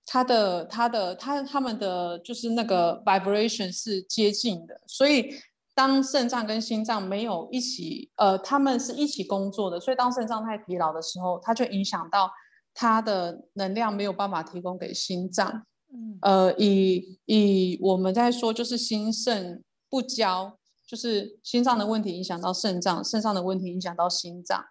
[0.07, 5.35] 它的、它的、它、他们的就是那个 vibration 是接近的，所以
[5.75, 12.31] 当肾脏跟心脏没有一起，呃，他们是一起工作的，所以当肾脏太疲劳的时候，它就影响到
[12.73, 15.67] 它的能量没有办法提供给心脏。
[15.93, 24.65] 嗯，呃，以以我们在说，就是心肾不交，就是心脏的问题影响到肾脏，肾脏的问题影响到心脏。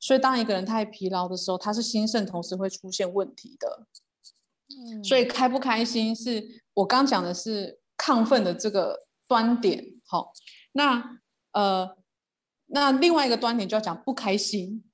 [0.00, 3.86] 所以当一个人太疲劳的时候，他是心肾同时会出现问题的。
[4.70, 9.84] 嗯，所以开不开心是我刚讲的是亢奋的这个端点。
[10.06, 10.32] 好，
[10.72, 11.18] 那
[11.52, 11.96] 呃，
[12.66, 14.84] 那另外一个端点就要讲不开心，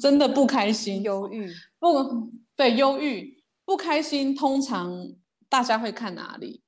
[0.00, 5.14] 真的不开心，忧郁，不，对，忧郁，不开心，通常
[5.48, 6.62] 大家会看哪里？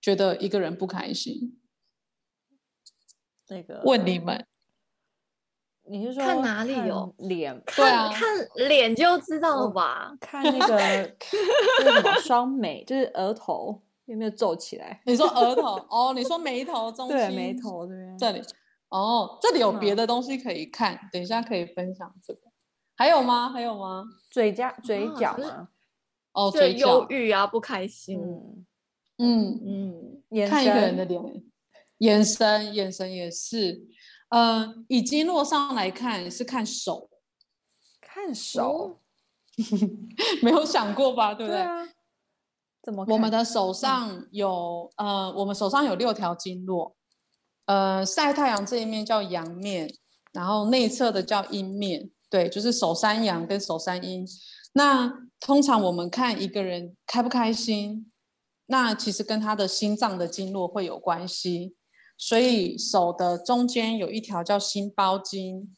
[0.00, 1.58] 觉得一个人不开心？
[3.48, 4.46] 那个问你们。
[5.92, 7.62] 你是说看哪里有脸？
[7.76, 8.26] 对啊，看
[8.66, 10.16] 脸就知道了吧？
[10.18, 11.36] 看那个就
[11.84, 15.02] 是什么双眉，就是额头有没有皱起来？
[15.04, 16.12] 你说额头哦？
[16.14, 17.16] 你说眉头中心？
[17.16, 18.18] 对，眉头这边。
[18.18, 18.42] 这里
[18.88, 22.40] 哦，这里有别的东西可以看，嗯、等一下可以分享这个。
[22.96, 23.50] 还有吗？
[23.50, 24.04] 还有吗？
[24.30, 25.68] 嘴角，嘴角吗？
[26.32, 28.18] 哦，嘴忧郁啊，不开心。
[29.18, 31.22] 嗯嗯，嗯看一个人的脸，
[31.98, 33.86] 眼神，眼神也是。
[34.32, 37.10] 呃，以经络上来看是看手，
[38.00, 38.98] 看手，
[40.40, 41.34] 没有想过吧？
[41.34, 41.60] 对不对？
[41.60, 41.88] 对啊，
[42.82, 43.04] 怎么？
[43.10, 46.96] 我们的手上有、嗯、呃，我们手上有六条经络，
[47.66, 49.94] 呃，晒太阳这一面叫阳面，
[50.32, 54.26] 然后内侧的叫阴面，对，就是手三阳跟手三阴。
[54.72, 58.10] 那通常我们看一个人开不开心，
[58.64, 61.76] 那其实跟他的心脏的经络会有关系。
[62.16, 65.74] 所以手的中间有一条叫心包经，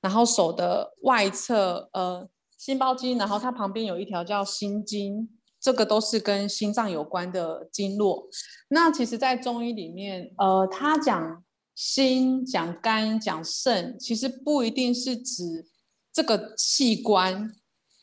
[0.00, 5.28] 然后手的外侧呃心包经，然后它旁边有一条叫心经，
[5.60, 8.28] 这个都是跟心脏有关的经络。
[8.68, 15.66] 那其实，在中医里面，呃，他讲心、讲肝、讲肾，其实不一定是指
[16.12, 17.52] 这个器官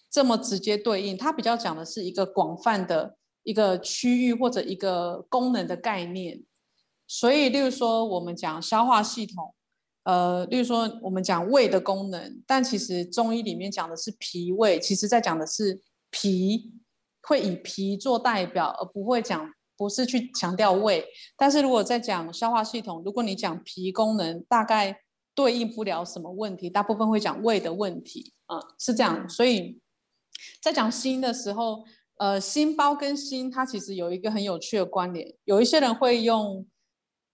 [0.10, 6.42] 这么直接对应，它比较讲的是一个广泛的一个区域或者一个功能的概念。
[7.08, 9.54] 所以，例如说，我们讲消化系统，
[10.06, 16.72] 呃，例如说，我们讲胃的功能，但其实中医里面讲的是脾胃，其实在讲的是脾，
[17.22, 21.06] 会以脾做代表，而不会讲，不是去强调胃。
[21.38, 25.00] 但是如果在讲消化系统，如果你讲脾功能，大概
[25.36, 29.30] 对应不了什么问题，大部分会讲胃的问题，啊、是这样。
[29.30, 29.80] 所以
[30.60, 31.84] 在讲心的时候，
[32.18, 36.66] 呃，心包跟心，它其实有一个很有趣的关联，有一些人会用。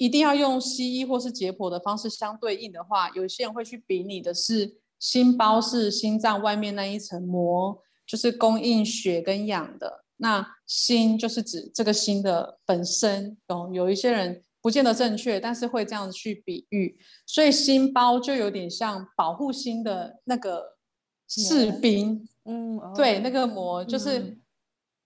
[0.02, 10.04] 一定要用西医或是解剖的方式相对应的话，有些人会去比拟的是心包是心脏外面那一层膜，就是供应血跟氧的。
[10.18, 13.38] 那心就是指这个心的本身。
[13.48, 16.98] 有有一些人不见得正确，但是会这样子去比喻。
[17.28, 20.78] 所以心包就有点像保护心的那个
[21.28, 22.28] 士兵。
[22.46, 24.42] 嗯，对，那个膜就是、嗯、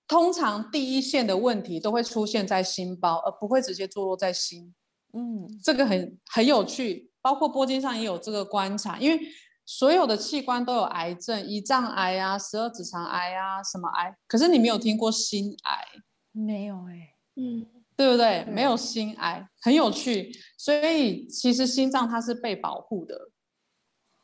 [0.07, 4.73] 通常第一线的问题都会出现在心包，而不会直接坐落在心。
[5.17, 9.19] 嗯，这个很很有趣，包括波经上也有这个观察，因为
[9.65, 15.85] 所有的器官都有癌症，胰脏癌啊、十二指肠癌啊、什么癌，可是你没有听过心癌？
[16.33, 18.43] 没有哎、欸，嗯，对不对？
[18.45, 20.31] 没有心癌，很有趣。
[20.57, 23.31] 所以其实心脏它是被保护的，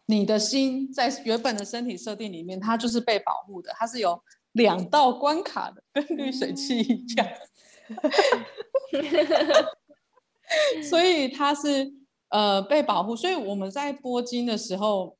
[0.07, 7.27] 你的心在原本的身体设定里面，它就是被保护的，它是有两道关卡的，跟滤水器一样。
[10.89, 11.93] 所以它是
[12.29, 15.17] 呃被保护，所以我们在拨经的时候，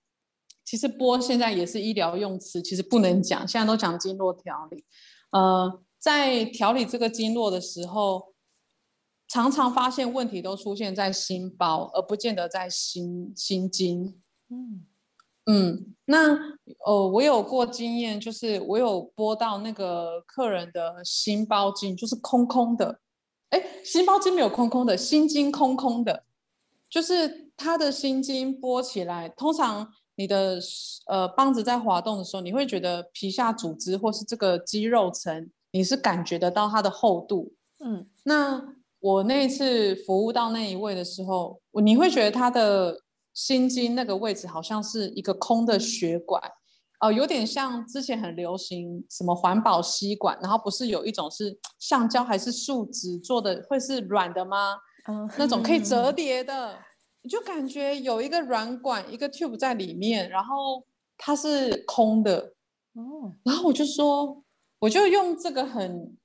[0.64, 4.84] 其实拨现在也是医疗用词，其实不能讲，现在都讲经络调理。
[5.32, 8.34] 呃，在调理这个经络的时候，
[9.28, 14.20] 常常发现问题都出现在心包，而不见得在心心经。
[14.50, 14.86] 嗯
[15.46, 16.38] 嗯，那
[16.86, 23.00] 呃我有过经验，就是我有拨到那个客人的心包经，就是空空的。
[23.52, 26.24] 哎，心包经没有空空的，心经空空的，
[26.90, 29.30] 就是他的心经拨起来。
[29.30, 30.60] 通常你的
[31.08, 37.54] 呃棒子在滑动的时候，你会觉得皮下组织或是这个肌肉层，你是感觉得到它的厚度。
[37.80, 43.02] 嗯，那我那一次服务到那一位的时候，你会觉得他的
[43.34, 46.42] 心经那个位置好像是一个空的血管。
[47.02, 54.78] 哦、呃，有点像之前很流行什么环保吸管，然后不是有一种是橡胶还是树脂做的，会是软的吗？
[55.08, 56.78] 嗯，那种可以折叠的，
[57.24, 60.86] 你就感觉有一个软管，一个 tube 在里面，然后
[61.18, 62.54] 它是空的。
[62.94, 64.44] 哦，然后我就说，
[64.80, 66.16] 我就用这个很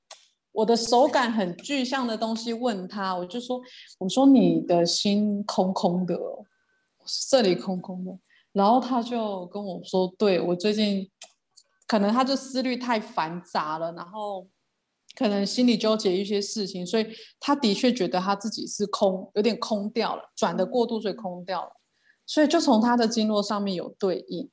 [0.52, 3.60] 我的手感很具象的东西问他，我就说，
[3.98, 6.18] 我说你的心空空的，
[7.30, 8.12] 这里空空的。
[8.56, 11.06] 然后他就跟我说：“对，我最近
[11.86, 14.48] 可能他就思虑太繁杂了，然后
[15.14, 17.06] 可能心里纠结一些事情，所以
[17.38, 21.70] 他的确觉得他自己是空，有点空掉了，转的过度，所以空掉了。
[22.24, 24.50] 所以就从他的经络上面有对应。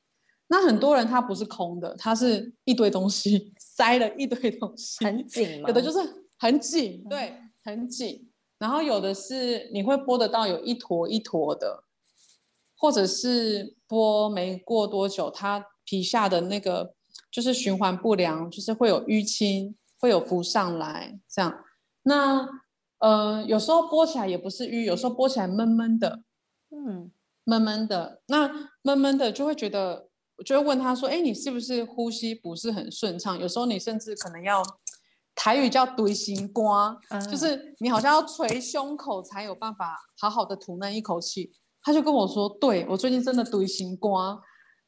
[0.47, 5.97] 那很多人他不是空的，他是一堆东西 塞了一堆东西，很紧嘛，有的就是
[6.37, 8.29] 很紧，对，很紧。
[8.59, 11.85] 然后有的是你会拨得到有一坨一坨的，
[12.77, 16.95] 或者是拨没过多久，他皮下的那个
[17.29, 21.63] 就是循环不良，就是会有淤青，会有浮上来这样。
[22.03, 22.49] 那
[22.97, 26.23] 呃有时候拨起来也不是淤，有时候拨起来闷闷的，
[26.71, 27.11] 嗯，
[27.43, 28.21] 闷闷的。
[28.25, 30.09] 那闷闷的就会觉得。
[30.35, 33.37] 我就会问他说：“哎，你是不是呼吸不是很顺畅？
[33.37, 34.63] 有时候你甚至可能要
[35.35, 41.53] 台语叫堆心瓜，嗯、就是你好像要捶胸口才有办法好好的吐那一口气。”
[41.83, 44.41] 他就跟我说：“对，我最近真的堆心瓜，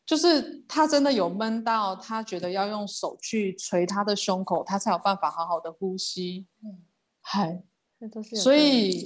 [0.05, 6.83] 就是他真的有闷到，他觉得要用手去捶他的胸口，他才有办法好好的呼吸。”嗯，
[7.21, 7.63] 嗨，
[7.99, 9.03] 这都是所以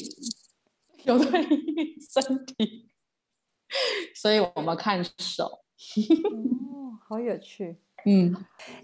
[1.05, 1.41] 有对
[2.13, 2.89] 身体，
[4.15, 5.63] 所以我们看手。
[6.75, 7.81] 哦，好有趣。
[8.05, 8.33] 嗯，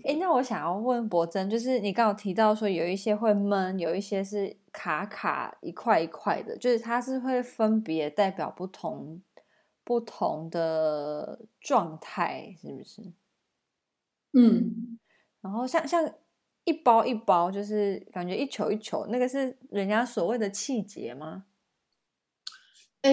[0.03, 9.21] 哎，那我想要问博真，就是你刚刚提到说有一些会闷，有一些是卡卡一块一块的，就是它是会分别代表不同
[9.83, 13.13] 不同的状态，是不是？
[14.33, 14.99] 嗯，
[15.41, 16.13] 然后像像
[16.65, 21.45] 一包一包，就是感觉一球一球，那个是人家所谓的气节吗？
[23.01, 23.11] 哎，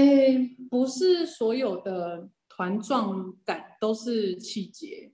[0.71, 2.31] 不是所有的。
[2.55, 5.11] 团状感都是气结，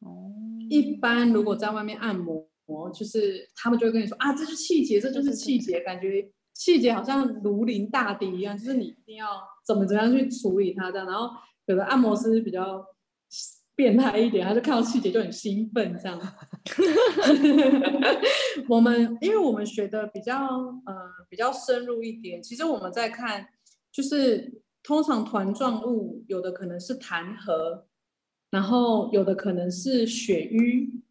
[0.00, 0.30] 哦。
[0.68, 2.46] 一般如果在外面按摩，
[2.92, 9.26] 就是他们就会跟你说啊，这是气节，这就是气节，感觉气节好像如临大敌一样，就是你一定要
[9.66, 11.06] 怎么怎么样去处理它这样。
[11.06, 11.30] 然后
[11.66, 12.84] 有的按摩师比较
[13.74, 16.20] 变态一点，他就看到气节就很兴奋这样。
[18.68, 20.94] 我们因为我们学的比较呃
[21.28, 23.46] 比较深入一点，其实我们在看
[23.90, 24.62] 就是。
[24.82, 27.86] 通常团状物有的可能是痰核，
[28.50, 31.02] 然后有的可能是血瘀，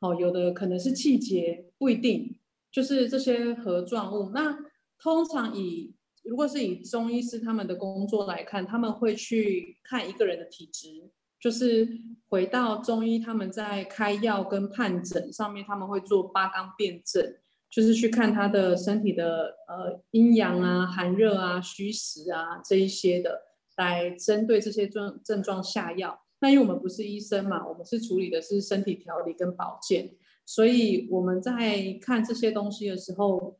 [0.00, 2.38] 好，有的可能是气结，不一定，
[2.70, 4.30] 就是这些核状物。
[4.34, 4.58] 那
[4.98, 11.88] 通常以如果是以中医师他们的工作来看，他们会去看一个人的体质，就是
[12.28, 17.36] 回到中医他们在开药跟判诊上面，他们会做八纲辨证。
[17.70, 23.42] 就是去看他的身体的呃阴阳啊、寒热啊、虚实啊这一些的，
[23.78, 26.23] 来针对这些症症状下药。
[26.44, 33.58] 那因为我们不是医生嘛，我们是处理的是身体调理跟保健，所以我们在看这些东西的时候，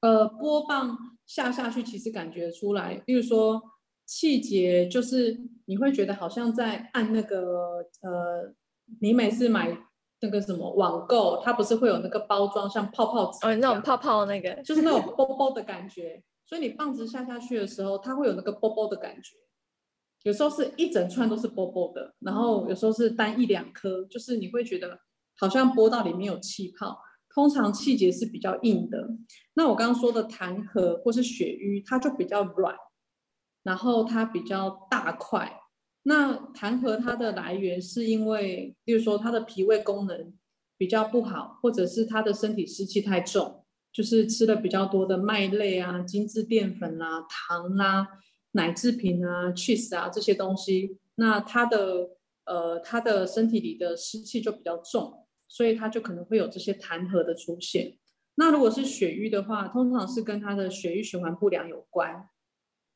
[0.00, 3.62] 呃，波棒下下去，其实感觉出来，比如说
[4.06, 8.52] 气节，就是你会觉得好像在按那个呃，
[9.00, 9.86] 你每次买。
[10.22, 16.22] 那个什么网购，它不是会有那个包装像泡泡纸，哦，那种泡泡那个，就是那种 啵啵的感觉。
[16.44, 19.38] 所以你棒子下下去的时候，它会有那个啵啵的感觉。
[20.22, 24.98] 有时候是一整串都是啵啵的，然后有时候是单一两颗，就是你会觉得
[25.38, 26.98] 好像拨到里面有气泡。
[27.32, 29.08] 通常气结是比较硬的，
[29.54, 32.74] 那我刚刚说的痰核或是血瘀，它就比较软，
[33.62, 35.60] 然后它比较大块。
[36.02, 40.34] 那痰核它的来源是因为，比如说它的脾胃功能
[40.76, 48.06] 比较不好，或者是他的身体湿气太重，就是吃了比较多的麦类啊、精致淀粉啦、啊、糖啦、啊、
[48.52, 52.10] 奶制品啊、cheese 啊这些东西，那他的
[52.44, 57.98] 呃他的身体里的湿气就比较重，所以他就可能会有这些痰核的出现。
[58.36, 62.28] 那如果是血瘀的话，通常是跟他的血液循环不良有关，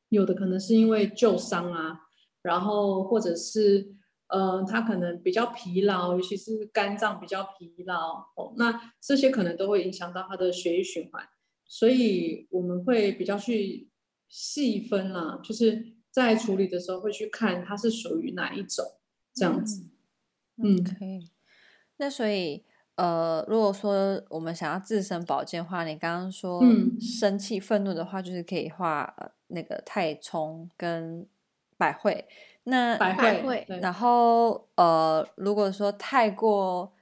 [0.09, 2.01] 有的可能是因为旧伤啊。
[2.43, 3.95] 然后或者是，
[4.29, 11.27] 呃，他可能比较疲劳，尤其是肝脏比较疲劳哦，那这些可能都会影响到他的血液循环，
[11.67, 13.89] 所以我们会比较去
[14.35, 18.85] 细分啦，就是在处理的时候会去看它是属于哪一种
[19.33, 19.87] 这样子。
[20.57, 21.31] 嗯，可以。
[21.99, 22.65] 那所以，
[22.97, 26.61] 呃，如果说我们想要自身保健的话，你刚刚说
[27.01, 29.15] 生气、愤怒的话，就是可以画
[29.47, 31.27] 那个太冲跟。
[31.77, 32.25] 百会，
[32.63, 36.94] 那百会，然后呃，如果说太过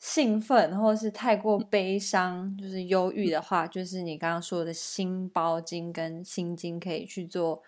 [0.00, 7.62] 兴奋或是太过悲伤，就是忧郁的话，就是你刚刚说的心包经跟心经可以去做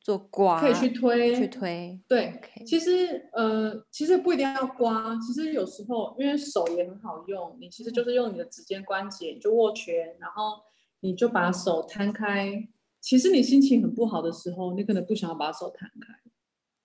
[0.00, 2.00] 做刮，可以去推去推。
[2.06, 2.64] 对，Okay.
[2.64, 10.62] 其实呃，其实不一定要刮，其实有时候因为手也很好用，你其实就是用你的指尖关节，你就握拳，然后
[11.00, 12.68] 你就把手摊开。
[13.00, 16.25] 其实你心情很不好的时候，你可能不想要把手摊开，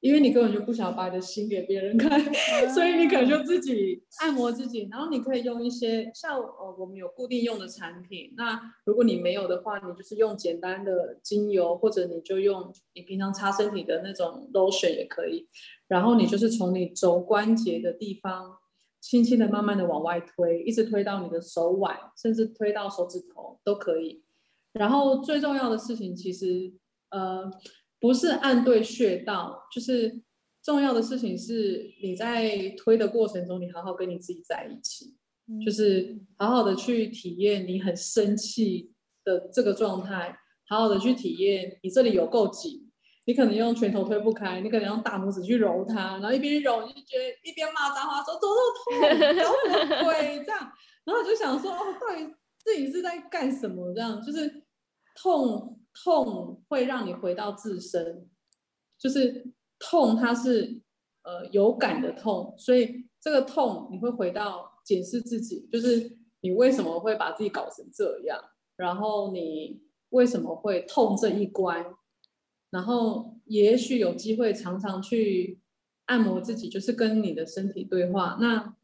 [0.01, 2.19] 因为你根本就不想把你的心给别人看，
[2.73, 15.47] 所以你可能就自己按摩自己，然后你可以用一些像呃我们有固定用的产品，那如果你没有的话，你就是用简单的精油，或者你就用你平常擦身体的那种 lotion 也可以，
[15.87, 18.57] 然后你就是从你肘关节的地方，
[18.99, 24.23] 轻轻的、慢慢的往外推，一直推到你的手腕，甚至推到手指头都可以。
[24.73, 26.73] 然后最重要的事情，其实
[27.11, 27.51] 呃。
[28.01, 30.21] 不是按对穴道，就是
[30.63, 35.15] 重要的事情是你在推的过程中，你好好跟你自己在一起，
[35.47, 38.91] 嗯、就是好好的去体验你很生气
[39.23, 40.35] 的这个状态，
[40.67, 42.91] 好好的去体验你这里有够紧，
[43.25, 48.99] 你可能用拳头推不开，你可能用大拇指去揉它，然后一边揉你就觉得一边骂脏话说走走痛，
[49.37, 50.71] 搞什么鬼这样，
[51.05, 54.63] 然后就想说哦，到底自己是在干什么这样，就是
[55.21, 55.77] 痛。
[55.93, 58.29] 痛会让你回到自身，
[58.97, 60.81] 就是痛，它是
[61.23, 68.39] 呃有感的痛，所以这个痛你会回到检视自己，就是你为什么会把自己搞成这样，
[68.77, 71.85] 然后你为什么会痛这一关，
[72.69, 75.59] 然后也许有机会常常去
[76.05, 78.75] 按摩自己，就是跟你的身体对话，那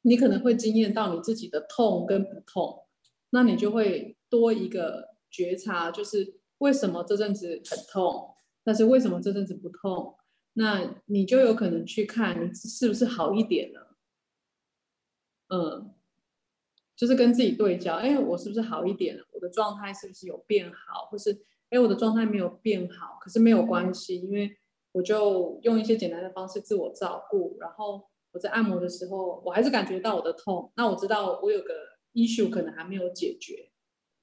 [0.00, 2.86] 你可能会经验到你自己的痛跟不痛，
[3.30, 6.40] 那你就会多一个觉察，就是。
[6.64, 8.34] 为什么这阵子很痛？
[8.64, 10.16] 但是为什么这阵子不痛？
[10.54, 13.98] 那你就有可能去看你是不是好一点了。
[15.48, 15.94] 嗯，
[16.96, 19.22] 就是跟自己对焦，哎，我是不是好一点了？
[19.32, 21.04] 我的状态是不是有变好？
[21.10, 24.56] 或是哎，我的状态没有变好，可是没有关系，因为
[24.92, 30.72] 我就用一些简单的方式自我照顾，然后我在按摩的时候，我还是感觉到我的痛。
[30.76, 31.74] 那我知道我有个
[32.14, 33.70] issue 可能还没有解决。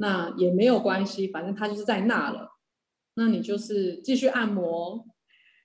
[0.01, 2.57] 那也没有关系，反正它就是在那了。
[3.13, 5.05] 那你就是继续按摩，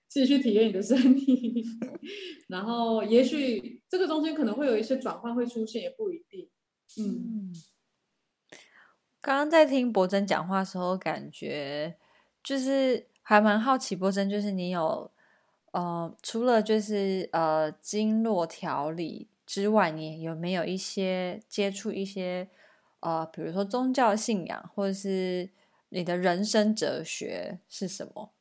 [0.08, 1.64] 继续体验你的身体，
[2.48, 6.50] 然后也许这个中间可能会有一些转换会出现，也不一定。
[6.98, 7.50] 嗯，
[9.22, 11.96] 刚刚在听博真讲话的时候，感觉
[12.44, 15.10] 就是还蛮好奇，博真就是你有
[15.72, 22.50] 呃，除了就是呃经络调理之外，你有没有一些接触一些？
[23.00, 25.50] 呃，比如说宗教信仰，或者是
[25.90, 28.32] 你的人生哲学是什么？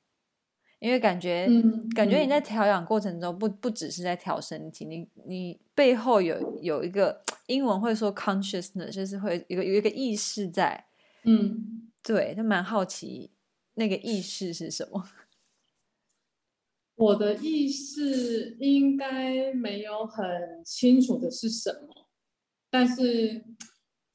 [0.79, 10.85] 因为感觉，嗯、感觉你在调养过程中不，不不只是在调身体，你你背后有有一个英文会说 consciousness，就是会有有一个意识在。
[11.23, 13.31] 嗯，对，就蛮好奇
[13.75, 15.07] 那个意识是什么。
[16.95, 22.07] 我的意识应该没有很清楚的是什么，
[22.69, 23.43] 但是。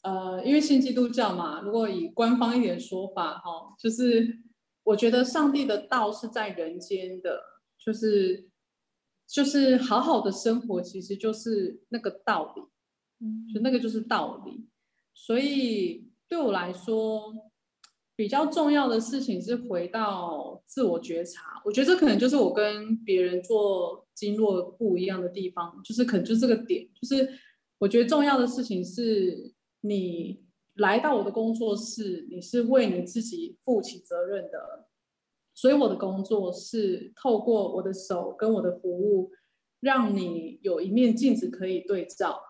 [0.03, 4.39] 呃，因为信基督教嘛，如果以官方一点说法，哈，就是
[4.83, 7.39] 我觉得上帝的道是在人间的，
[7.79, 8.49] 就是
[9.27, 12.63] 就是好好的生活，其实就是那个道理，
[13.21, 14.67] 嗯，就那个就是道理。
[15.13, 17.35] 所以对我来说，
[18.17, 21.61] 比较重要的事情是回到自我觉察。
[21.67, 27.29] 我觉得这可能就是我跟别人做经络不一样的地方，就是可能就是这个点，就是
[27.77, 29.53] 我觉得重要的事情是。
[29.81, 34.89] 你来到我的工作室，你是为你自己负起责任的，
[35.55, 39.33] 所以我的工作是透过我的手跟我的服务，
[39.81, 42.41] 让你有一面镜子可以对照。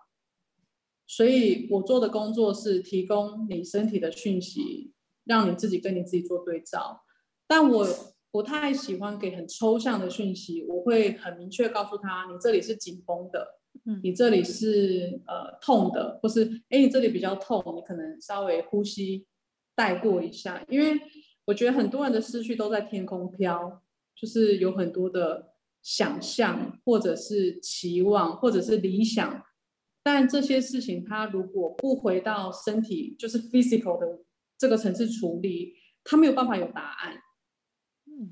[1.07, 4.93] 所以我做的工作是提供你身体的讯息，
[5.25, 7.01] 让你自己跟你自己做对照。
[7.47, 7.85] 但我
[8.31, 13.60] 不太喜欢给很抽象的讯息，我会很明确告诉他，你这里是紧绷的。
[14.03, 19.25] 你这里是呃痛的，或是哎你这里比较痛，你可能稍微呼吸
[19.75, 20.99] 带过一下，因为
[21.45, 23.81] 我觉得很多人的思绪都在天空飘，
[24.15, 29.43] 就是有很多的想象，或者是期望，或者是理想，
[30.03, 34.19] 但这些事情它如果不回到身体，就是 physical 的
[34.57, 37.17] 这个层次处理，它没有办法有答案。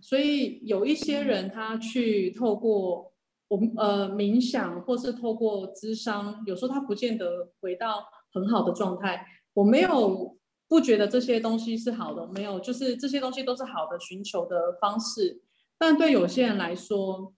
[0.01, 3.08] 所以有一些人他去透过。
[3.49, 9.25] 我们呃冥想，或是透过咨商，有时候他不见得回到很好的状态。
[9.53, 10.37] 我没有
[10.67, 15.41] 不觉得这些东西是好的，没有，就是这些东西都是好的寻求的方式。
[15.77, 17.33] 但对有些人来说，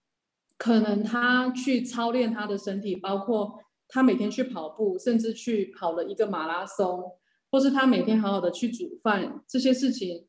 [0.57, 7.03] 可能他去操练他的身体，包括他每天去跑步，甚至去跑了一个马拉松，
[7.49, 10.27] 或是他每天好好的去煮饭，这些事情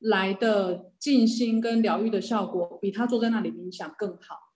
[0.00, 4.49] 来的静心跟疗愈的效果，比他坐在那里冥想更好。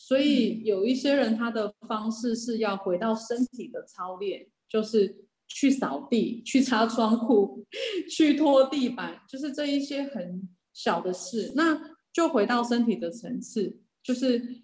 [0.00, 7.66] 所以有一些人，他的方式是要回到身体的操练，就是去扫地、去擦窗户、
[8.08, 11.52] 去拖地板，就是这一些很小的事。
[11.56, 14.62] 那就回到身体的层次，就是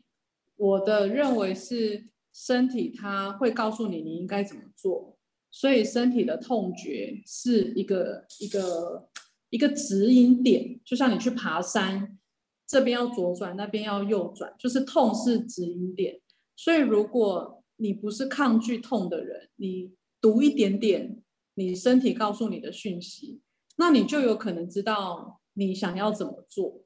[0.56, 5.18] 我的认为是身体它会告诉你你应该怎么做，
[5.50, 9.08] 所以身体的痛觉是一个一个
[9.50, 12.18] 一个指引点，就像你去爬山，
[12.66, 16.20] 这边要左转，那边要右转，就是痛是指引点。
[16.56, 21.22] 所以如果你不是抗拒痛的人，你读一点点
[21.54, 23.40] 你身体告诉你的讯息，
[23.76, 26.84] 那你就有可能知道你想要怎么做。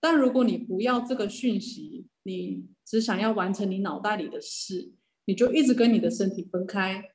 [0.00, 4.92] 但如果你不要这个讯息，你只想要完成你脑袋里的事，
[5.26, 7.10] 你就一直跟你的身体分开。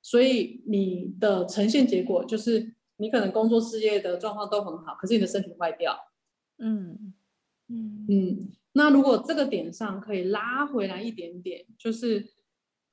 [0.00, 6.07] 所以你的呈现结果就是，你可能工作事业的状况都很好，可是你的身体坏掉。
[6.58, 7.14] 嗯
[7.68, 8.52] 嗯嗯。
[8.72, 12.20] 那如果这个点上可以拉回来一点点，就是，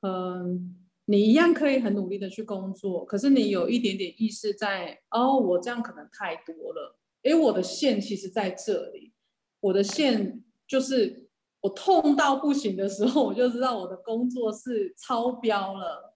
[0.01, 0.59] 嗯、呃，
[1.05, 9.13] 你一样可以很努力的去工作，可是你有一点点意识在，哦，我这样可能太多了，诶，我的线其实在这里，
[9.59, 11.29] 我的线就是
[11.61, 16.15] 我痛到不行的时候，我就知道我的工作是超标了，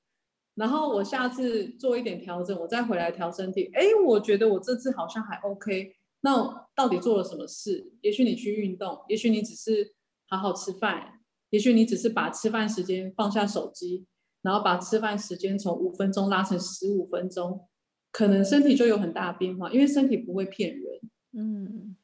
[0.56, 5.96] 然后我下次做一点调整，我再回来调身体，诶，我觉得我这次好像还 OK。
[6.22, 7.94] 那到底做了什么事？
[8.02, 9.96] 也许你去运动，也许你只是
[10.28, 14.06] 好好吃饭，也许你只是把吃饭时间放下手机，
[14.42, 17.68] 然后把吃饭时间从五分钟拉成十五分钟，
[18.12, 21.00] 可能身体就有很大的变化，因为身体不会骗人。
[21.32, 21.96] 嗯，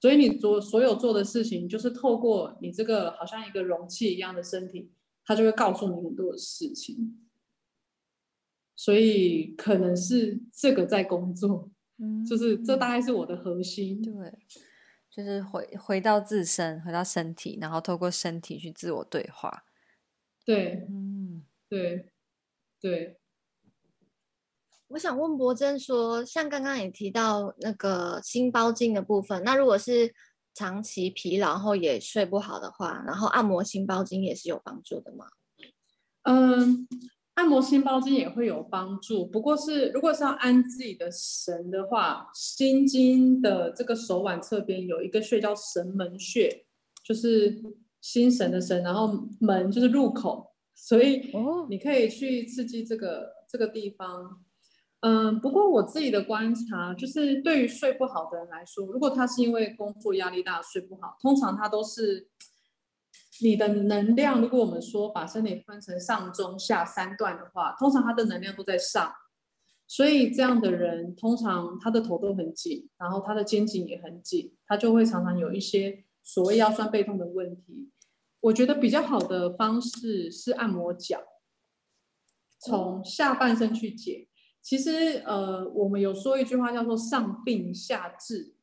[0.00, 4.90] 所以你做所有做的事情，就是透过你这个好像一个容器一样的身体，
[5.24, 7.28] 它就会告诉你很多的事情。
[8.74, 11.70] 所以可能是这个在工作。
[12.00, 14.32] 嗯，就是这大概是我的核心，对，
[15.10, 19.64] 就是回回到自身，回到身体，然后透过身体去自我对话，
[20.44, 22.10] 对，嗯，对，
[22.80, 23.18] 对。
[24.88, 30.12] 我想问博珍说，像刚刚也提到那个心包经的部分，那如果是
[30.52, 35.26] 长期疲劳后也睡不好的话，然后按摩心包经也是有帮助的吗？
[36.22, 36.88] 嗯。
[37.34, 46.66] 按摩心包经也会有帮助，不过是如果是要安自己的神的话，心经的这个手腕侧边有一个穴叫神门穴，
[47.02, 47.62] 就是
[48.02, 51.30] 心神的神，然后门就是入口，所以
[51.70, 54.42] 你可以去刺激这个这个地方。
[55.00, 62.28] 嗯，不过我自己的观察就是，对于睡不好的人来说，如果他是因为工作压力大睡不好，通常他都是。
[63.42, 69.12] 你的能量，如果我们说把身体分成上中下三段的话，通常他的能量都在上，
[69.86, 77.90] 所以这样的人通常他的头都很紧，然后他的肩颈也很紧，他就会常常有一些所谓腰酸背痛的问题。
[78.42, 81.20] 我觉得比较好的方式是按摩脚，
[82.58, 84.28] 从下半身去解。
[84.62, 88.54] 其实呃，我们有说一句话叫做上病下治，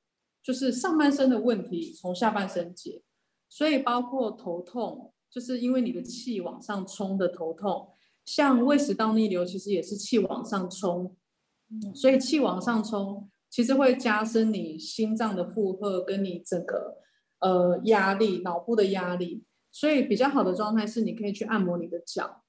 [0.43, 3.01] 就是上半身的问题从下半身解。
[3.49, 7.89] 所以包括头痛，就是因为你的气往上冲的头痛，
[8.25, 11.15] 像胃食道逆流，其实也是气往上冲，
[11.95, 16.97] 所以气往上冲，其实会加深你心脏的负荷，跟你整个
[17.39, 19.43] 呃压力、脑部的压力。
[19.71, 22.43] 所以比较好的状态是，你可以去按摩你的脚，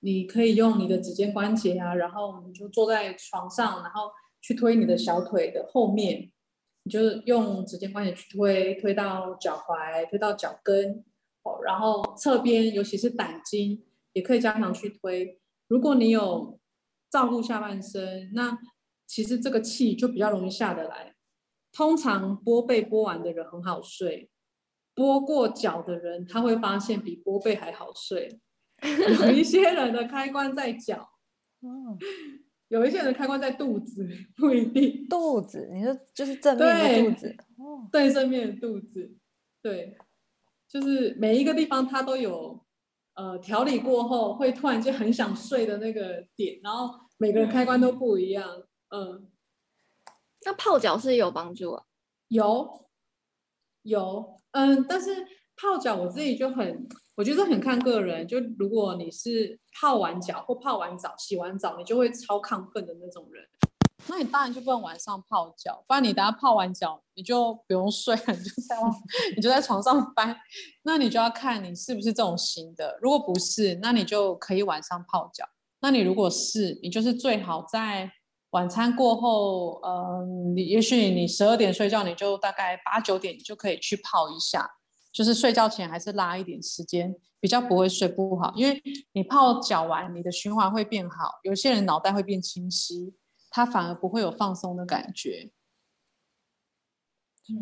[0.00, 4.10] 你可以用你的指尖关节啊，然后你就坐在床上，然后
[4.40, 6.30] 去推你的小腿的后面。
[6.88, 11.04] 就是用指尖关节去推，推到脚踝，推到脚跟，
[11.42, 15.40] 哦，然后侧边，尤其是胆经，也可以加强去推。
[15.68, 16.58] 如果你有
[17.10, 18.58] 照顾下半身，那
[19.06, 21.14] 其实这个气就比较容易下得来。
[21.72, 24.30] 通常拨背拨完的人很好睡，
[24.94, 28.40] 拨过脚的人他会发现比拨背还好睡。
[28.82, 31.10] 有 一些人的开关在脚。
[32.68, 32.80] 哦。
[32.80, 35.06] 有一些人开关在肚子，不一定。
[35.08, 37.36] 肚子，你说就是正面的肚子，
[37.90, 39.16] 对，对，正面的肚子，
[39.62, 39.96] 对，
[40.68, 42.64] 就是每一个地方它都有，
[43.14, 49.30] 呃，调理过后会突然间很想睡的那个点，然后每个人开关都不一样，嗯。
[50.44, 51.84] 那泡脚是有帮助啊？
[52.28, 52.88] 有，
[53.82, 55.37] 有，嗯，但是。
[55.60, 56.86] 泡脚我自己就很，
[57.16, 58.26] 我觉得很看个人。
[58.26, 63.44] 就如果你是泡完脚或泡完澡、洗完澡，你就会超亢奋的那种人，
[64.06, 68.76] 那你当然就不能晚上泡脚，不然你等下泡完脚你就不用睡了，你就在
[69.34, 70.36] 你就在床上翻。
[70.84, 72.96] 那你就要看你是不是这种型的。
[73.02, 75.44] 如果不是，那你就可以晚上泡脚。
[75.80, 78.10] 那你如果是，你就是最好在
[78.50, 84.68] 晚餐过后，嗯、你也许你十二点睡觉，你就大概八九点就可以去泡一下。
[85.18, 88.52] 就是睡觉前还是拉一点时间，比较不会睡不好。
[88.54, 91.40] 因为你泡脚完，你的循环会变好。
[91.42, 93.12] 有些人脑袋会变清晰，
[93.50, 95.50] 他反而不会有放松的感觉。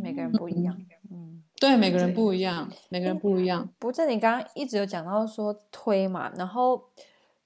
[0.03, 0.77] 每个人不一样。
[1.11, 3.67] 嗯，对，每个人不一样，每个人不一样。
[3.79, 6.91] 不是你刚刚一直有讲到说推嘛，然后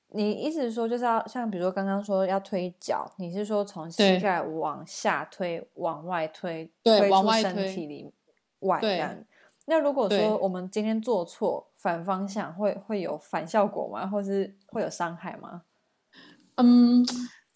[0.08, 8.12] 你意思是说就是要像比如说刚刚说要推脚，你是说从膝盖往下推，往外推，对，推往外推，身体里
[8.58, 9.16] 外这样。
[9.70, 14.06] 那如果说我们今天做错反方向会，会会有反效果吗？
[14.06, 15.62] 或是会有伤害吗？
[16.56, 17.06] 嗯。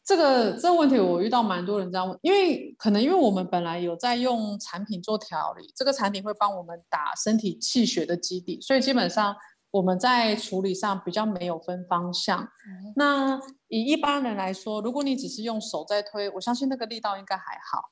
[0.06, 9.34] 这个这个问题我遇到蛮多人这样问，因为可能因为我们本来有在用产品做调理，这个产品会帮我们打身体气血的基底，所以基本上
[9.70, 12.42] 我们在处理上比较没有分方向。
[12.42, 17.88] 嗯、那以一般人来说，如果你只是用手在推，我相信那个力道应该还好。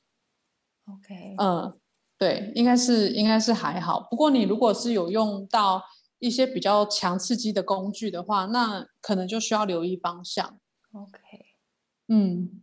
[0.92, 1.80] OK，嗯，
[2.22, 4.06] 对，应该是应该是还好。
[4.08, 5.82] 不过你如果是有用到
[6.20, 10.60] 一些比较强刺激的工具的话，那可能就需要留意方向。
[10.92, 11.18] OK。
[12.06, 12.62] 嗯，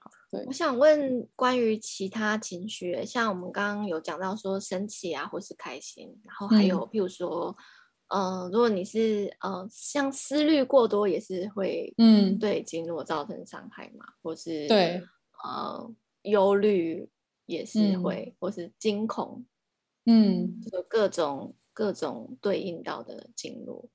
[0.00, 7.56] 好，对，我想问关于其他情绪，像我们刚刚有讲到说生气啊，或是开心，然后还有譬如说，
[8.08, 15.00] 嗯、呃，如果你是呃，像思虑过多，也是会嗯对经络造成伤害嘛，或是对
[15.44, 15.88] 呃
[16.22, 17.08] 忧虑
[17.50, 19.44] 也是会，嗯、或是惊恐，
[20.06, 23.88] 嗯，就各种各种对应到的经络。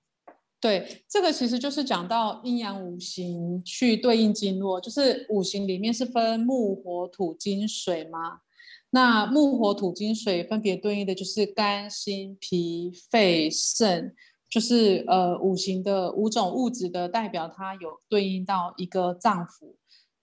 [0.60, 8.42] 对，这个其实就是讲到阴阳五行去对应经络，就是五行里面是分木、火、土、金、水嘛。
[8.90, 14.16] 那木、火、土、金、水分别对应的就是肝、心、脾、肺、肾，
[14.50, 19.76] 就是呃五行的五种物质的代表，它有对应到一个脏腑。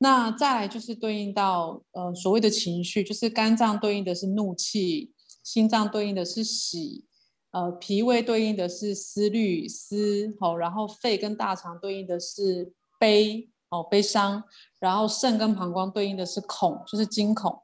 [0.02, 5.12] 那再来就是对应到呃所谓的情绪，就是肝脏对应的是怒气，
[5.44, 7.04] 心脏对应的是喜。
[7.52, 14.42] 呃，脾胃对应的是思虑思，好，然后肺跟大肠对应的是悲，哦，悲伤，
[14.80, 17.62] 然后肾跟膀胱对应的是恐，就是惊恐。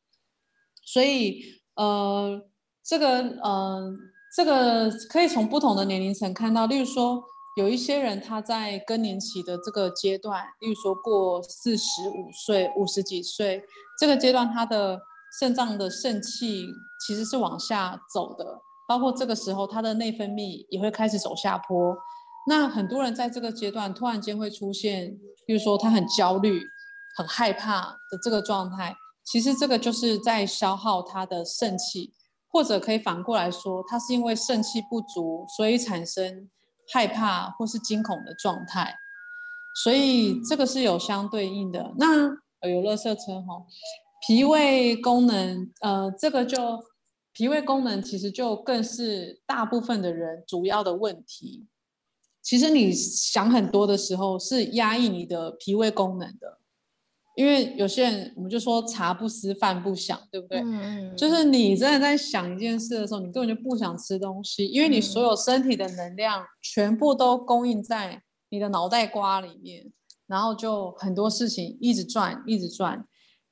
[0.84, 1.42] 所以，
[1.74, 2.38] 呃，
[2.84, 3.96] 这个，呃，
[4.36, 7.24] 这个可以从不同的年龄层看到，例如说，
[7.58, 13.60] 有一些人他在更年期的这个阶段，例如说过四十五岁、五十几岁
[13.98, 14.96] 这个阶段，他的
[15.40, 16.68] 肾脏的肾气
[17.04, 18.60] 其实是往下走的。
[18.86, 21.96] 包括这个时候，他的内分泌也会开始走下坡。
[22.46, 26.62] 那很多人在这个阶段突然间会出现，比如说他很焦虑、
[27.16, 28.94] 很害怕的这个状态，
[29.24, 32.12] 其实这个就是在消耗他的肾气，
[32.52, 36.48] 或者可以反过来说，他是因为肾气不足，所以产生
[36.92, 38.94] 害怕或是惊恐的状态。
[39.82, 41.92] 所以这个是有相对应的。
[41.96, 42.26] 那
[42.68, 43.64] 有垃圾车哈，
[44.26, 46.58] 脾胃功能，呃，这个就。
[47.30, 51.68] 脾胃功能其实就更是大部分的人主要的问题。
[52.42, 56.57] 其实你想很多的时候是压抑你的脾胃功能的，
[57.38, 60.58] 因为有些人我们就说茶不思饭不想，对不对？
[60.58, 61.16] 嗯。
[61.16, 68.20] 就是你真的在想一件事的时候，你根本就不想吃东西，因为你所有身体的能量全部都供应在
[68.50, 69.92] 你的脑袋瓜里面，
[70.26, 73.04] 然后就很多事情一直转，一直转。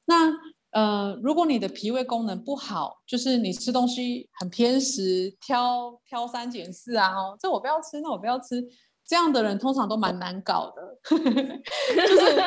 [0.07, 0.33] 那。
[0.73, 8.63] 呃，如果你的脾胃功能不好，就是你吃东西很偏食，挑挑三拣四啊，哦，这我不要吃，那我不要吃，
[9.07, 12.43] 这样的人通常都蛮难搞的， 就是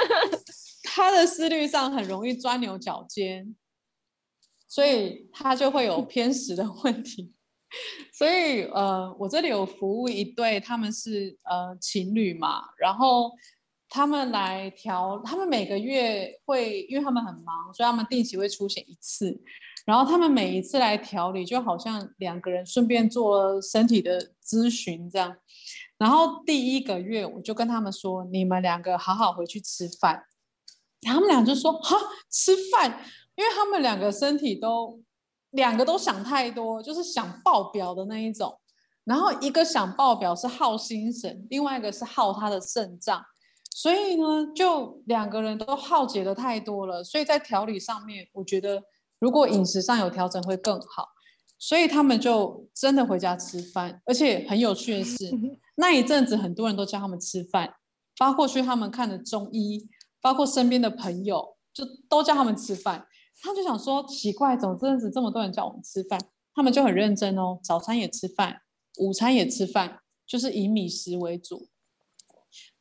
[0.99, 3.55] 他的思虑上很容易钻牛角尖，
[4.67, 7.33] 所以他就会有偏食的问题。
[8.13, 13.31] 所以呃，我这里有服务一对，他们是呃情侣嘛，然后。
[13.91, 19.35] 他们来调，他们每个月会，因为他们很忙，所以他们定期会出现一次。
[19.83, 25.35] 然后他们每一次来调理，就好像两个人顺便做身体的咨询这样。
[25.97, 30.23] 然后第一个月，我就跟他们说：“你们两个好好回去吃饭。”
[31.01, 31.97] 他们俩就说：“哈，
[32.29, 33.03] 吃饭？”
[33.35, 35.01] 因为他们两个身体都
[35.51, 38.59] 两个都想太多，就是想爆表的那一种。
[39.05, 43.23] 然后一个想爆表是耗心神，另外一个是耗他的肾脏。
[43.71, 48.83] 所以呢，就两个人都耗竭的太多了，所以在调理上面，我觉得
[49.19, 51.07] 如果饮食上有调整会更好。
[51.61, 55.29] 所以他们就真的回家吃饭，而且很有趣的是，
[55.75, 57.73] 那一阵子很多人都叫他们吃饭，
[58.17, 59.85] 包括去他们看的中医，
[60.21, 63.07] 包括身边的朋友，就都叫他们吃饭。
[63.41, 66.19] 他就想说，奇怪，怎么这阵子这么多人叫我们吃饭？
[66.53, 68.61] 他们就很认真哦，早餐也吃饭，
[68.97, 71.69] 午餐也吃饭，就是以米食为主。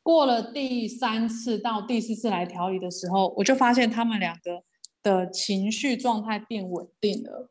[0.03, 4.63] 过了第三次到第四次来调理的时候，我就发现他们两个
[5.01, 7.49] 的情绪状态变稳定了。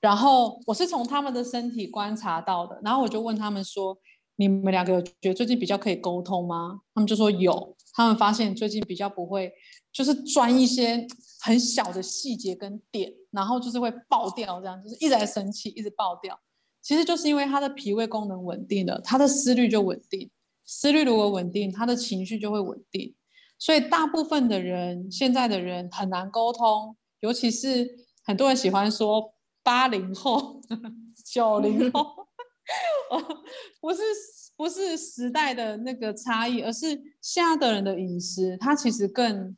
[0.00, 3.96] 然后我是从他们的身体观察到的，然后我就问他们说
[4.40, 6.80] ：“你们两个有觉得最近比较可以沟通吗？
[6.94, 9.52] 他们就说有，他们发现最近比较不会，
[9.92, 11.04] 就是钻一些
[11.40, 16.38] 很小的细节跟点，然后就是会爆掉，这样就是一直在生气，一直爆掉。
[16.80, 20.30] 其实就是因为他的脾胃功能稳定了，他的思虑就稳定，
[20.64, 23.12] 思虑如果稳定，他的情绪就会稳定。
[23.58, 29.34] 所以大部分的人，现在的人很难沟通，尤其是很多人喜欢说
[29.64, 30.60] 八零后、
[31.26, 32.27] 九零后。
[33.80, 34.02] 不是
[34.56, 36.88] 不是时代的那个差异，而是
[37.22, 39.56] 现在的人的饮食，它其实更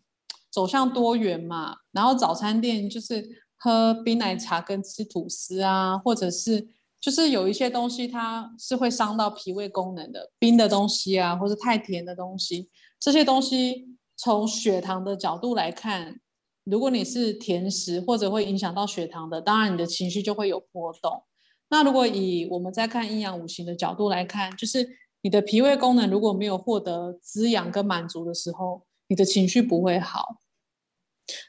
[0.51, 1.77] 走向多元嘛。
[1.93, 6.69] 然后早餐店就是喝冰奶茶跟吃吐司啊，或者是
[7.01, 12.69] 就是有一些东西它是会伤到脾胃功能的，冰的东西啊，或者太甜的东西，
[13.01, 16.21] 这些东西从血糖的角度来看，
[16.65, 21.25] 如果你是甜食或者会影响到血糖的，当然你的情绪就会有波动。
[21.71, 24.87] 那如果以我们在看阴阳五行的角度来看，就是
[25.23, 30.41] 你的脾胃功能如果没有获得滋养跟满足的时候，你的情绪不会好。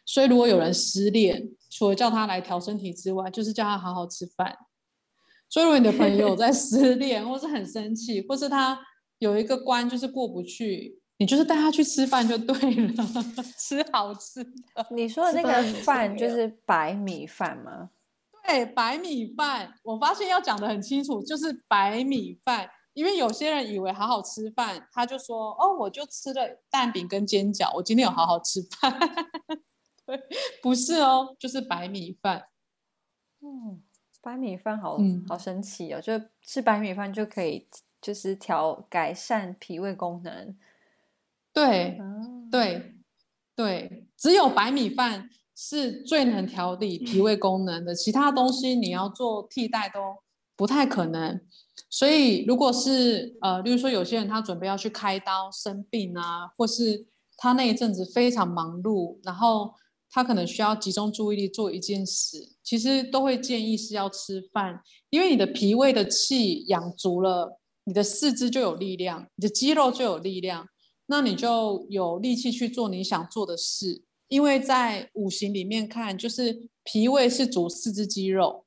[0.06, 4.56] 所以如果有人失恋，除了叫他来调身体之外，就是叫他好好吃饭。
[5.50, 8.80] 所以如果你的朋友在 失恋，或是很生气，或是他
[9.18, 12.94] 有一个关就是过不去，你就是带他去吃饭就对了，
[13.58, 14.52] 吃好吃的。
[14.92, 17.90] 你说的那个饭就是白米饭吗？
[18.44, 28.94] 对，白米饭，我发现要讲得很清楚，就是白米饭，因为有些人以为好好吃饭，他就说哦，我就吃了蛋饼跟煎饺，我今天有好好吃饭。
[30.06, 30.20] 对，
[30.62, 32.48] 不是哦，就是白米饭。
[33.42, 33.82] 嗯，
[34.22, 37.68] 白米饭好，嗯，好神奇哦，就吃白米饭就可以，
[38.02, 40.58] 就是调改善脾胃功能。
[41.54, 42.96] 对，嗯、对，
[43.56, 45.30] 对，只有白米饭。
[45.64, 50.00] 是最能调理脾胃功能的，其他东西你要做替代都
[50.58, 51.40] 不太可能。
[51.88, 57.06] 所以，如果是呃，例如说有些人他准备要去开刀生病啊，或是
[57.38, 59.72] 他那一阵子非常忙碌，然后
[60.10, 64.82] 他可能需要集中注意力做一件事，其实都会建议是要吃饭，
[65.12, 70.68] 因为你的脾胃的气养足了，你的四肢就有力量，你的肌肉就有力量，
[71.06, 74.02] 那你就有力气去做你想做的事。
[74.32, 78.64] 因为在五行里面看，就是脾胃是主四肢肌肉，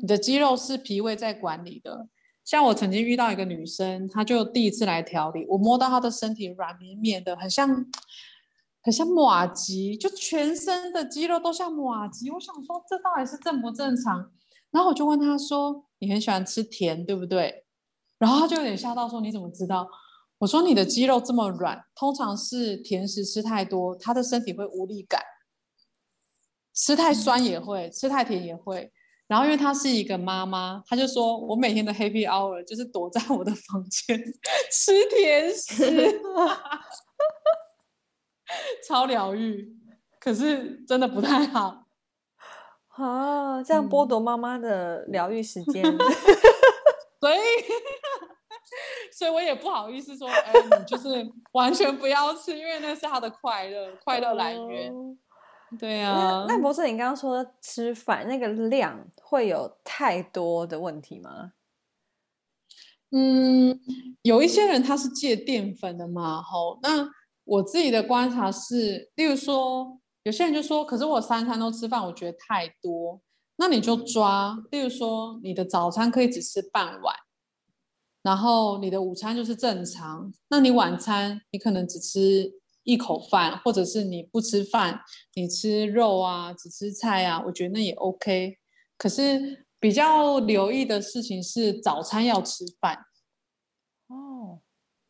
[0.00, 2.08] 你的肌肉是脾胃在管理的。
[2.42, 7.68] 像我曾经遇到一个女生，她就第一次来调理，我摸到她的身体软绵绵的，很像
[8.80, 12.30] 很像马吉，就全身的肌肉都像马吉。
[12.30, 14.32] 我想说，这到底是正不正常？
[14.70, 17.66] 然后我就问她说：“你很喜欢吃甜，对不对？”
[18.18, 19.86] 然后她就有点吓到，说：“你怎么知道？”
[20.44, 25.22] 我说你的肌肉这么软，通常是甜食吃太多，他的身体会无力感。
[26.74, 28.92] 吃太酸也会，吃太甜也会。
[29.26, 34.22] 然后因为她是一个妈妈，她就说我每天的 happy hour 就是躲在我的房间
[34.70, 36.20] 吃甜食，
[38.86, 39.74] 超疗愈。
[40.20, 41.86] 可是真的不太好
[43.00, 45.98] 啊，这样剥夺妈妈的疗愈时间，嗯、
[47.18, 47.38] 所以。
[49.16, 54.92] 所以我也不好意思说，哎、欸，你就是 完全不要吃，因为那是他的快乐，快乐来源。
[55.78, 61.52] 对啊，那博士，你刚刚说吃饭那个量会有太多的问题吗？
[63.12, 63.78] 嗯，
[64.22, 66.80] 有一些人他是戒淀粉的嘛，吼。
[66.82, 67.08] 那
[67.44, 73.20] 我自己的观察是，例如说，有些人就说，可是我三餐都吃饭，我觉得太多。
[73.58, 77.14] 那你就抓，例如说，你的早餐可以只吃半碗。
[78.24, 82.50] 然后你的午餐就是正常，那你晚餐你可能只吃
[82.82, 84.98] 一口饭，或者是你不吃饭，
[85.34, 88.56] 你吃肉啊，只吃菜啊，我觉得那也 OK。
[88.96, 92.98] 可是比较留意的事情是早餐要吃饭。
[94.06, 94.60] 哦，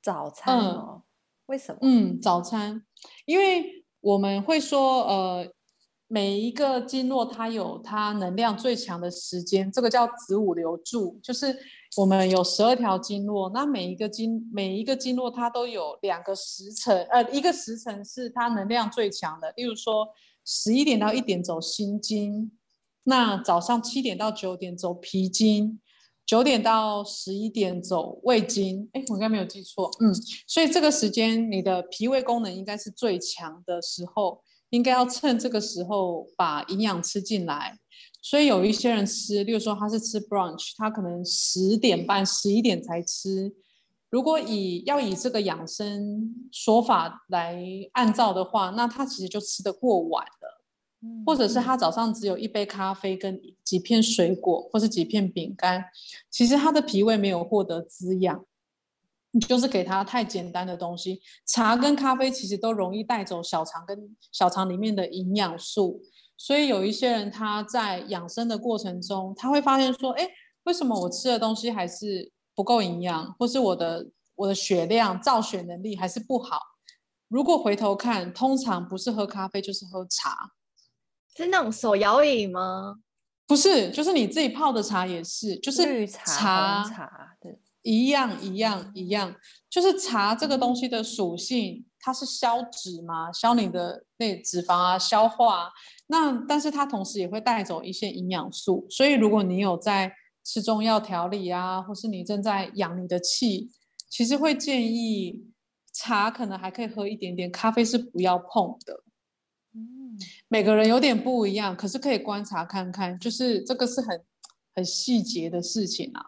[0.03, 1.03] 早餐哦，嗯，
[1.47, 1.79] 为什么？
[1.83, 2.85] 嗯，早餐，
[3.27, 5.53] 因为我们会说，呃，
[6.09, 11.57] 每一个经络它有它能量最强的时间，这个叫子午流注，就是。
[11.97, 19.53] 我们有十二条经络，那每一个经每一个经络它都有两个时辰，呃，一个时辰是它能量最强的。
[19.57, 20.09] 例如说，
[20.45, 22.51] 十一点到一点走心经，
[23.05, 25.81] 那早上七点到九点走脾经，
[26.27, 28.89] 九点到十一点走胃经。
[28.93, 30.13] 哎，我应该没有记错，嗯，
[30.47, 37.79] 所以这个时间你的脾胃功能应该是最强的时候，应该要趁这个时候把营养吃进来。
[38.25, 43.53] 所以有一些人吃，例如说他是吃 brunch，他可能十点半、十一点才吃。
[44.09, 47.63] 如果以要以这个养生说法来
[47.93, 50.65] 按照的话，那他其实就吃得过晚了。
[51.27, 55.85] 或者是他早上只有一杯咖啡跟几片水果，或是几片饼干，
[56.31, 58.43] 其实他的脾胃没有获得滋养。
[59.33, 61.21] 你就是给他太简单的东西。
[61.45, 66.01] 茶跟咖啡其实都容易带走小肠跟小肠里面的营养素，
[66.37, 70.29] 所以有一些人他在养生的过程中，他会发现说，哎，
[70.65, 76.61] 为什么我吃的东西还是不够营养，或是我的我的血量造血能力还是不好？
[77.29, 80.53] 如果回头看，通常不是喝咖啡就是喝茶，
[81.37, 82.97] 是那种手摇饮吗？
[83.47, 87.59] 不是，就是你自己泡的茶也是，就是绿茶、红茶，对。
[87.83, 89.35] 一样一样一样，
[89.69, 95.73] 就是茶这个东西的属性，它是消脂嘛，消你的那脂肪啊，消化。
[96.09, 100.13] 那但是它同时也会带走一些营养素，所以如果你有在
[100.45, 103.71] 吃中药调理啊，或是你正在养你的气，
[104.11, 105.47] 其实会建议
[105.95, 109.03] 茶可能还可以喝一点点，咖啡是不要碰的。
[109.73, 114.23] 嗯，每个人有点不一样，可是可以观察看看，就是这个是很
[114.75, 116.27] 很细节的事情啊。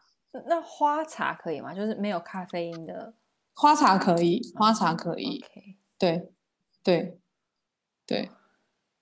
[0.49, 1.75] 那花茶可以吗？
[1.75, 3.13] 就是没有咖啡因的
[3.57, 5.41] 花茶可以，花茶可以。
[5.41, 5.77] Okay.
[5.99, 6.29] 对，
[6.83, 7.19] 对，
[8.07, 8.31] 对。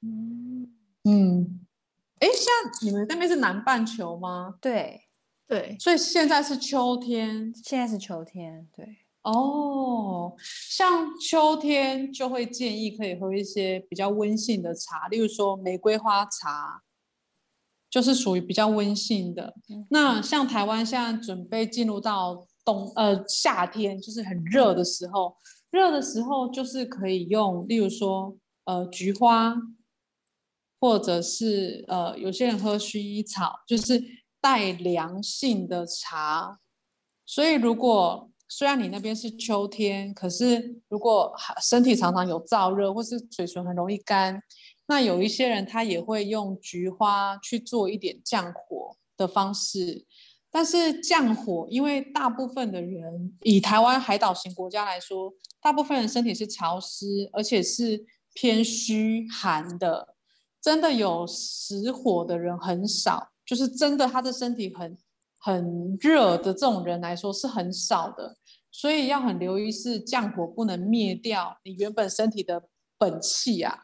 [0.00, 1.66] 嗯嗯。
[2.20, 4.54] 哎，像你们那边是南半球吗？
[4.60, 5.02] 对，
[5.48, 5.76] 对。
[5.80, 7.52] 所以现在是秋天。
[7.64, 8.98] 现在是秋天，对。
[9.22, 10.36] 哦，
[10.70, 16.82] 像秋天就会建议可以喝一些比较温性的茶，例如说玫瑰花茶。
[17.90, 19.54] 就是属于比较温性的。
[19.88, 25.36] 那像台湾现在准备进入到冬呃夏天，就是很热的时候，
[25.70, 29.54] 热的时候就是可以用，例如说呃菊花，
[30.80, 34.02] 或者是呃有些人喝薰衣草，就是
[34.40, 36.58] 带凉性的茶。
[37.26, 44.40] 所以如果虽然你那边是秋天，可是如果身体常常有燥热，或是嘴唇很容易干。
[44.86, 50.04] 那有一些人他也会用菊花去做一点降火的方式，
[50.56, 58.00] 但是降火，因为大部分的人以台湾海岛型国家来说，大部分人身体是潮湿，而且是
[58.34, 60.14] 偏虚寒的，
[60.62, 64.96] 真的有实火的人很少，就是真的他的身体很
[65.40, 68.36] 很热的这种人来说是很少的，
[68.70, 73.80] 所以要很留意是降火不能灭掉你原本身体的本气啊。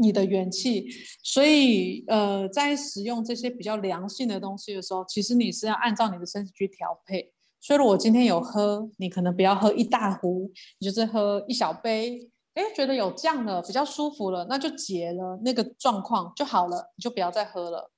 [0.00, 0.88] 你的元气，
[1.22, 7.32] 所以呃，在使用这些比较良性的东西的时候，其实你是要按照你的身体去调配。
[7.60, 17.90] 所以如果今天有喝，你可能不要喝一大壶，你就是喝一小杯，哎，觉得有降了，比较舒服了，那就解了那个状况就好了，你就不要再喝了。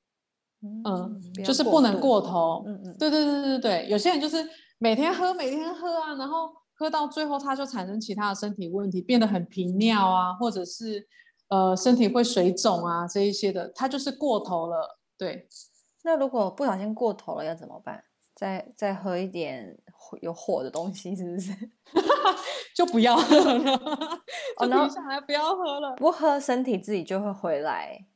[0.63, 2.65] 嗯，嗯就是不能过头。
[2.67, 4.45] 嗯嗯，对对对对对，有些人就是
[4.79, 11.07] 每天喝，每天喝啊，然后喝到最后他就产生其他的身体问题，变得很频尿啊，或者是。
[11.49, 14.99] 呃，身体会水肿啊，这一些的，它就是过头了。
[15.17, 15.49] 对，
[16.03, 18.05] 那如果不小心过头了要怎么办？
[18.35, 19.79] 再再喝一点
[20.21, 21.53] 有火的东西，是不是？
[22.75, 23.75] 就不要喝了。
[24.59, 25.95] 哦，那下来不要喝了。
[25.97, 28.07] 不喝，身体自己就会回来。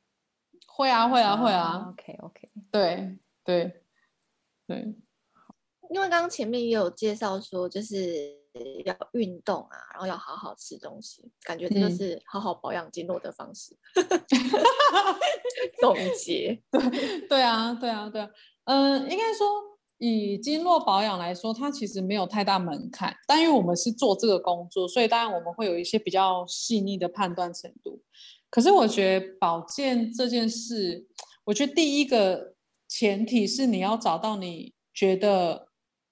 [0.66, 1.86] 会啊，会啊，会啊。
[1.90, 2.50] OK，OK。
[2.70, 3.84] 对对
[4.66, 4.94] 对。
[5.90, 8.39] 因为刚刚前面也有介绍说，就是。
[8.84, 13.76] 要运动啊，然后要好好吃东西，感觉这就是好好保养经络的方式。
[13.94, 14.04] 嗯、
[15.80, 16.80] 总结，对
[17.28, 18.28] 对啊，对啊，对啊，
[18.64, 19.46] 嗯，应该说
[19.98, 23.14] 以经络保养来说，它其实没有太大门槛。
[23.28, 28.02] 但因为我们是做这个工作，所以当然我们会有一些比较细腻的判断程度。
[28.50, 31.06] 可是我觉得保健这件事，
[31.44, 32.54] 我觉得第一个
[32.88, 35.68] 前提是你要找到你觉得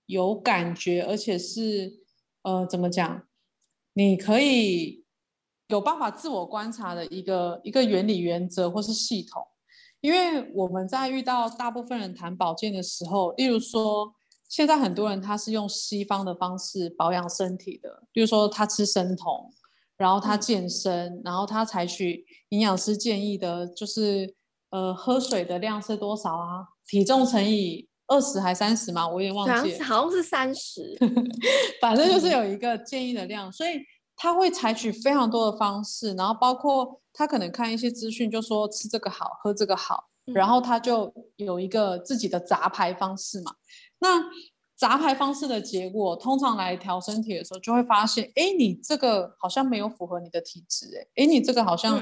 [0.07, 2.07] 有感觉，而且是。
[2.49, 3.23] 呃，怎么讲？
[3.93, 5.05] 你可以
[5.67, 9.47] 有办法自我观察的一个一个原理原则或是系统，
[10.01, 14.15] 因为我们在遇到大部分人谈保健的时候，例如说，
[14.49, 19.53] 现在很多人他是用西方的方式保养身体的，比如说他吃生酮，
[19.99, 24.35] 然后他健身，嗯、然后他采取营养师建议的，就是
[24.71, 26.67] 呃喝水的量是多少啊？
[26.87, 27.88] 体重乘以。
[28.09, 29.07] 二十还三十吗？
[29.07, 30.99] 我也忘记了，好像是三十，
[31.81, 33.81] 反正就是有一个建议的量，所以
[34.17, 43.53] 他会采取非常多的方式，然后包括他可能看一些资讯，就说吃这个好，喝这个好，然后他就有一个自己的杂牌方式嘛。
[43.99, 44.25] 那
[44.75, 52.01] 杂牌方式的结果，通常来调身体的时候，就会发现，哎，你这个好像没有符合你的体质，哎，哎，你这个好像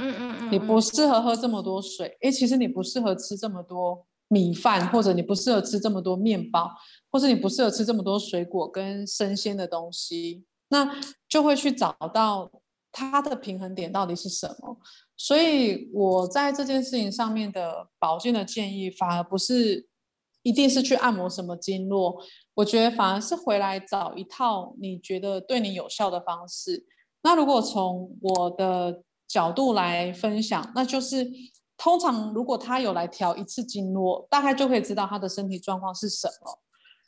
[0.52, 4.06] 你不适合喝这么多水，哎，其实你不适合吃这么多。
[4.28, 6.70] 米饭，或者你不适合吃这么多面包，
[7.10, 12.50] 或是你不适合吃这么多水果跟生鲜的东西，那就会去找到
[12.90, 14.78] 它的平衡点到底是什么。
[15.16, 19.88] 所以我在这件事情上面的保健的建议，反而不是
[20.42, 22.22] 一定是去按摩什么经络。
[22.54, 26.84] 我觉得反而是回来找一套你觉得对你有效的方式。
[27.22, 31.26] 那如果从我的角度来分享，那就是
[31.76, 36.58] 通常如果他有来调一次经络，大概就可以知道他的身体状况是什么，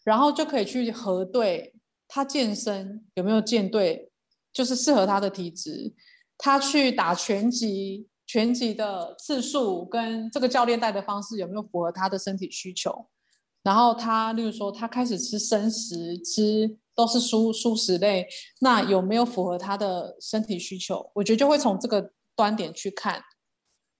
[0.04, 1.74] 然后就可以去核对
[2.06, 4.10] 他健身有没有健对，
[4.52, 5.94] 就是适合他的体质。
[6.36, 13.08] 他去打拳击，拳击的次数跟这个教练带的方式有没有符合他的身体需求？
[13.64, 18.26] 然后他，例如说，他开始吃生食，吃都是蔬蔬食类，
[18.60, 21.10] 那有没有符合他的身体需求？
[21.14, 23.20] 我觉得就会从这个端点去看。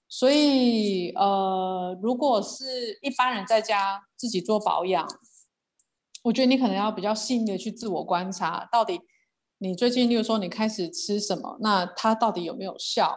[0.09, 5.07] 所以，呃，如果是一般人在家自己做保养，
[6.23, 9.01] 我觉得你可能要比较细腻的去自我观察，到底
[9.59, 13.17] 你最近，例如说你开始吃什么，那它到底有没有效，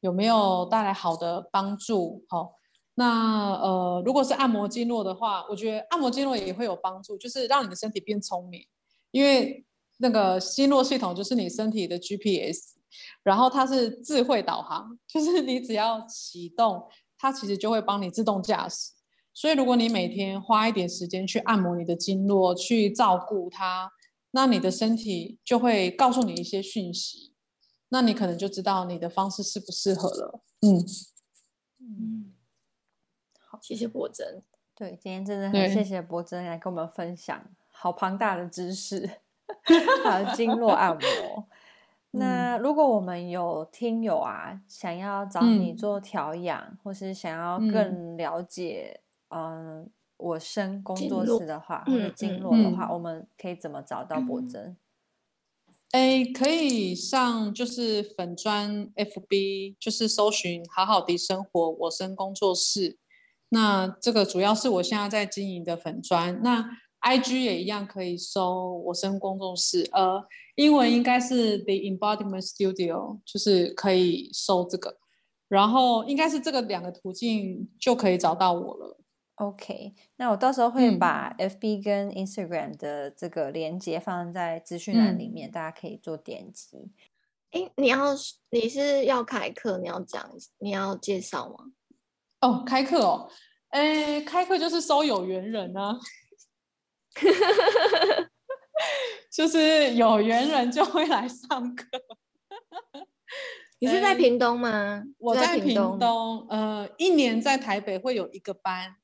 [0.00, 2.24] 有没有带来好的帮助？
[2.28, 2.54] 好。
[2.94, 8.66] 那呃，如果是按摩经络的话，我觉得按摩经络也会有帮助，就是让你的身体变聪明，
[9.12, 9.64] 因为
[9.96, 12.74] 那个经络系统就是你身体的 GPS，
[13.22, 16.88] 然后它是智慧导航，就是你只要启动，
[17.18, 18.92] 它其实就会帮你自动驾驶。
[19.34, 23.90] 所以如果你每天花一点时间去按摩你的经络，去照顾它，
[24.32, 27.34] 那你的身体就会告诉你一些讯息，
[27.88, 30.40] 那你可能就知道你的方式适不适合了。
[30.60, 30.84] 嗯
[31.80, 32.32] 嗯。
[33.48, 34.42] 好谢谢博真，
[34.74, 39.08] 对，今天真的很谢谢博真来跟我们分享好庞大的知识，
[40.02, 41.48] 还有经络按摩。
[42.12, 49.86] 那如果我们有听友啊，想要找你做调养，嗯、或是想要更了解嗯、呃、
[50.18, 54.76] 我生工作室的话，或者经络的话，我们可以怎么找到博真？
[55.92, 62.98] 哎，可以上就是粉砖 FB，就是搜寻好好的生活我生工作室。
[63.50, 70.24] 那这个主要是我现在在经营的粉砖，那 IG 也一样可以搜我生工作室，呃，
[70.54, 74.96] 英文应该是 The Embodiment Studio，就是可以搜这个，
[75.48, 78.98] 然后应该是这个两个途径就可以找到我了。
[79.36, 86.92] OK，那我到时候会把 FB 跟 Instagram 的这个连接放在资讯栏里面，嗯、大家可以做点击。
[87.50, 88.14] 哎，你要
[88.50, 91.72] 你是要开课，你要讲，你要介绍吗？
[92.40, 93.28] 哦，开课哦，
[93.70, 95.98] 哎，开课就是收有缘人啊，
[99.30, 101.86] 就是有缘人就会来上课。
[103.80, 105.02] 你是在屏东吗？
[105.18, 108.94] 我在屏东，呃，一年在台北会有一个班，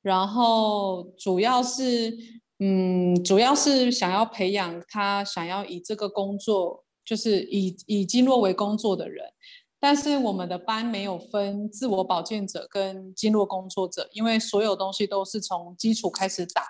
[0.00, 2.16] 然后主要是，
[2.58, 9.32] 嗯，主要是想要培养他想要以这个工作，就是以以经络为工作的人。
[9.78, 16.62] 但是我们的班没有分自我保健者跟经络工作者，因为所有东西都是从基础开始打，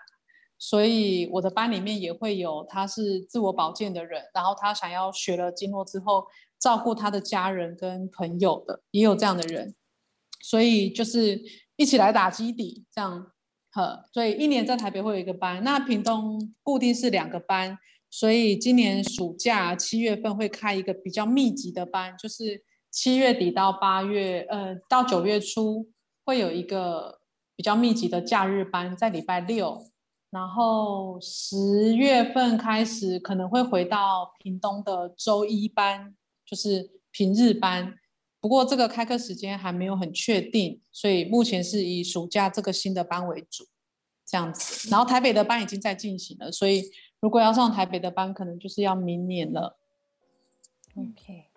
[0.62, 6.24] 所以我的班里面也会有他是自我保健的人，然后他想要学了经络之后
[6.60, 9.74] 照顾他的家人跟朋友的，也有这样的人，
[10.40, 11.42] 所以就是
[11.74, 13.32] 一起来打基底这样，
[13.72, 17.76] 呵，所以一年在台北会有一个班，那屏东固定是两个班，
[18.08, 22.62] 所以今年暑假七月份会开一个比较密集的班，就是。
[22.94, 25.88] 七月底到八月，呃，到九月初
[26.26, 27.20] 会有一个
[27.56, 29.82] 比较密集的假日班，在礼拜六，
[30.32, 36.16] 然后十月份开始可能会回到屏东的周一班，
[36.46, 37.94] 就是平日班。
[38.40, 43.64] 不过这个开课时间还没有很确定，所以目前是以暑假这个新的班为主，
[44.26, 44.88] 这样子。
[44.88, 46.82] 然后台北的班已经在进行了，所以
[47.20, 49.78] 如果要上台北的班，可能就是要明年了。
[50.96, 51.50] OK。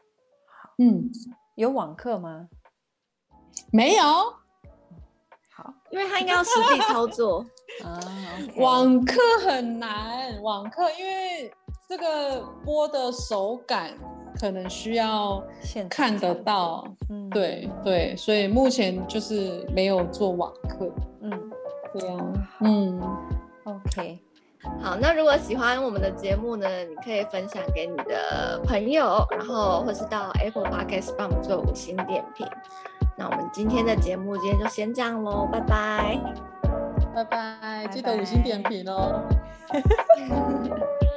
[0.80, 1.10] 嗯，
[1.56, 2.50] 有网课吗？
[3.72, 4.04] 没有。
[5.50, 7.46] 好，因为他应该要实地操作
[7.84, 8.00] 啊。
[8.38, 8.62] Okay.
[8.62, 11.52] 网课很难，网课因为
[11.88, 13.92] 这个播的手感
[14.40, 15.42] 可能需要
[15.90, 16.86] 看得到。
[17.10, 20.92] 嗯，对对，所以目前就是没有做网课。
[21.22, 21.32] 嗯，
[21.94, 22.34] 对啊。
[22.62, 23.02] 嗯
[23.64, 24.20] ，OK。
[24.82, 32.48] 好，那如果喜欢我们的节目呢，你可以分享给你的朋友，然后或是到 Apple Podcast 帮我们做五星点评。
[33.16, 36.20] 那我们今天的节目今天就先这样喽，拜拜，
[37.16, 39.24] 拜拜，记得五星点评哦。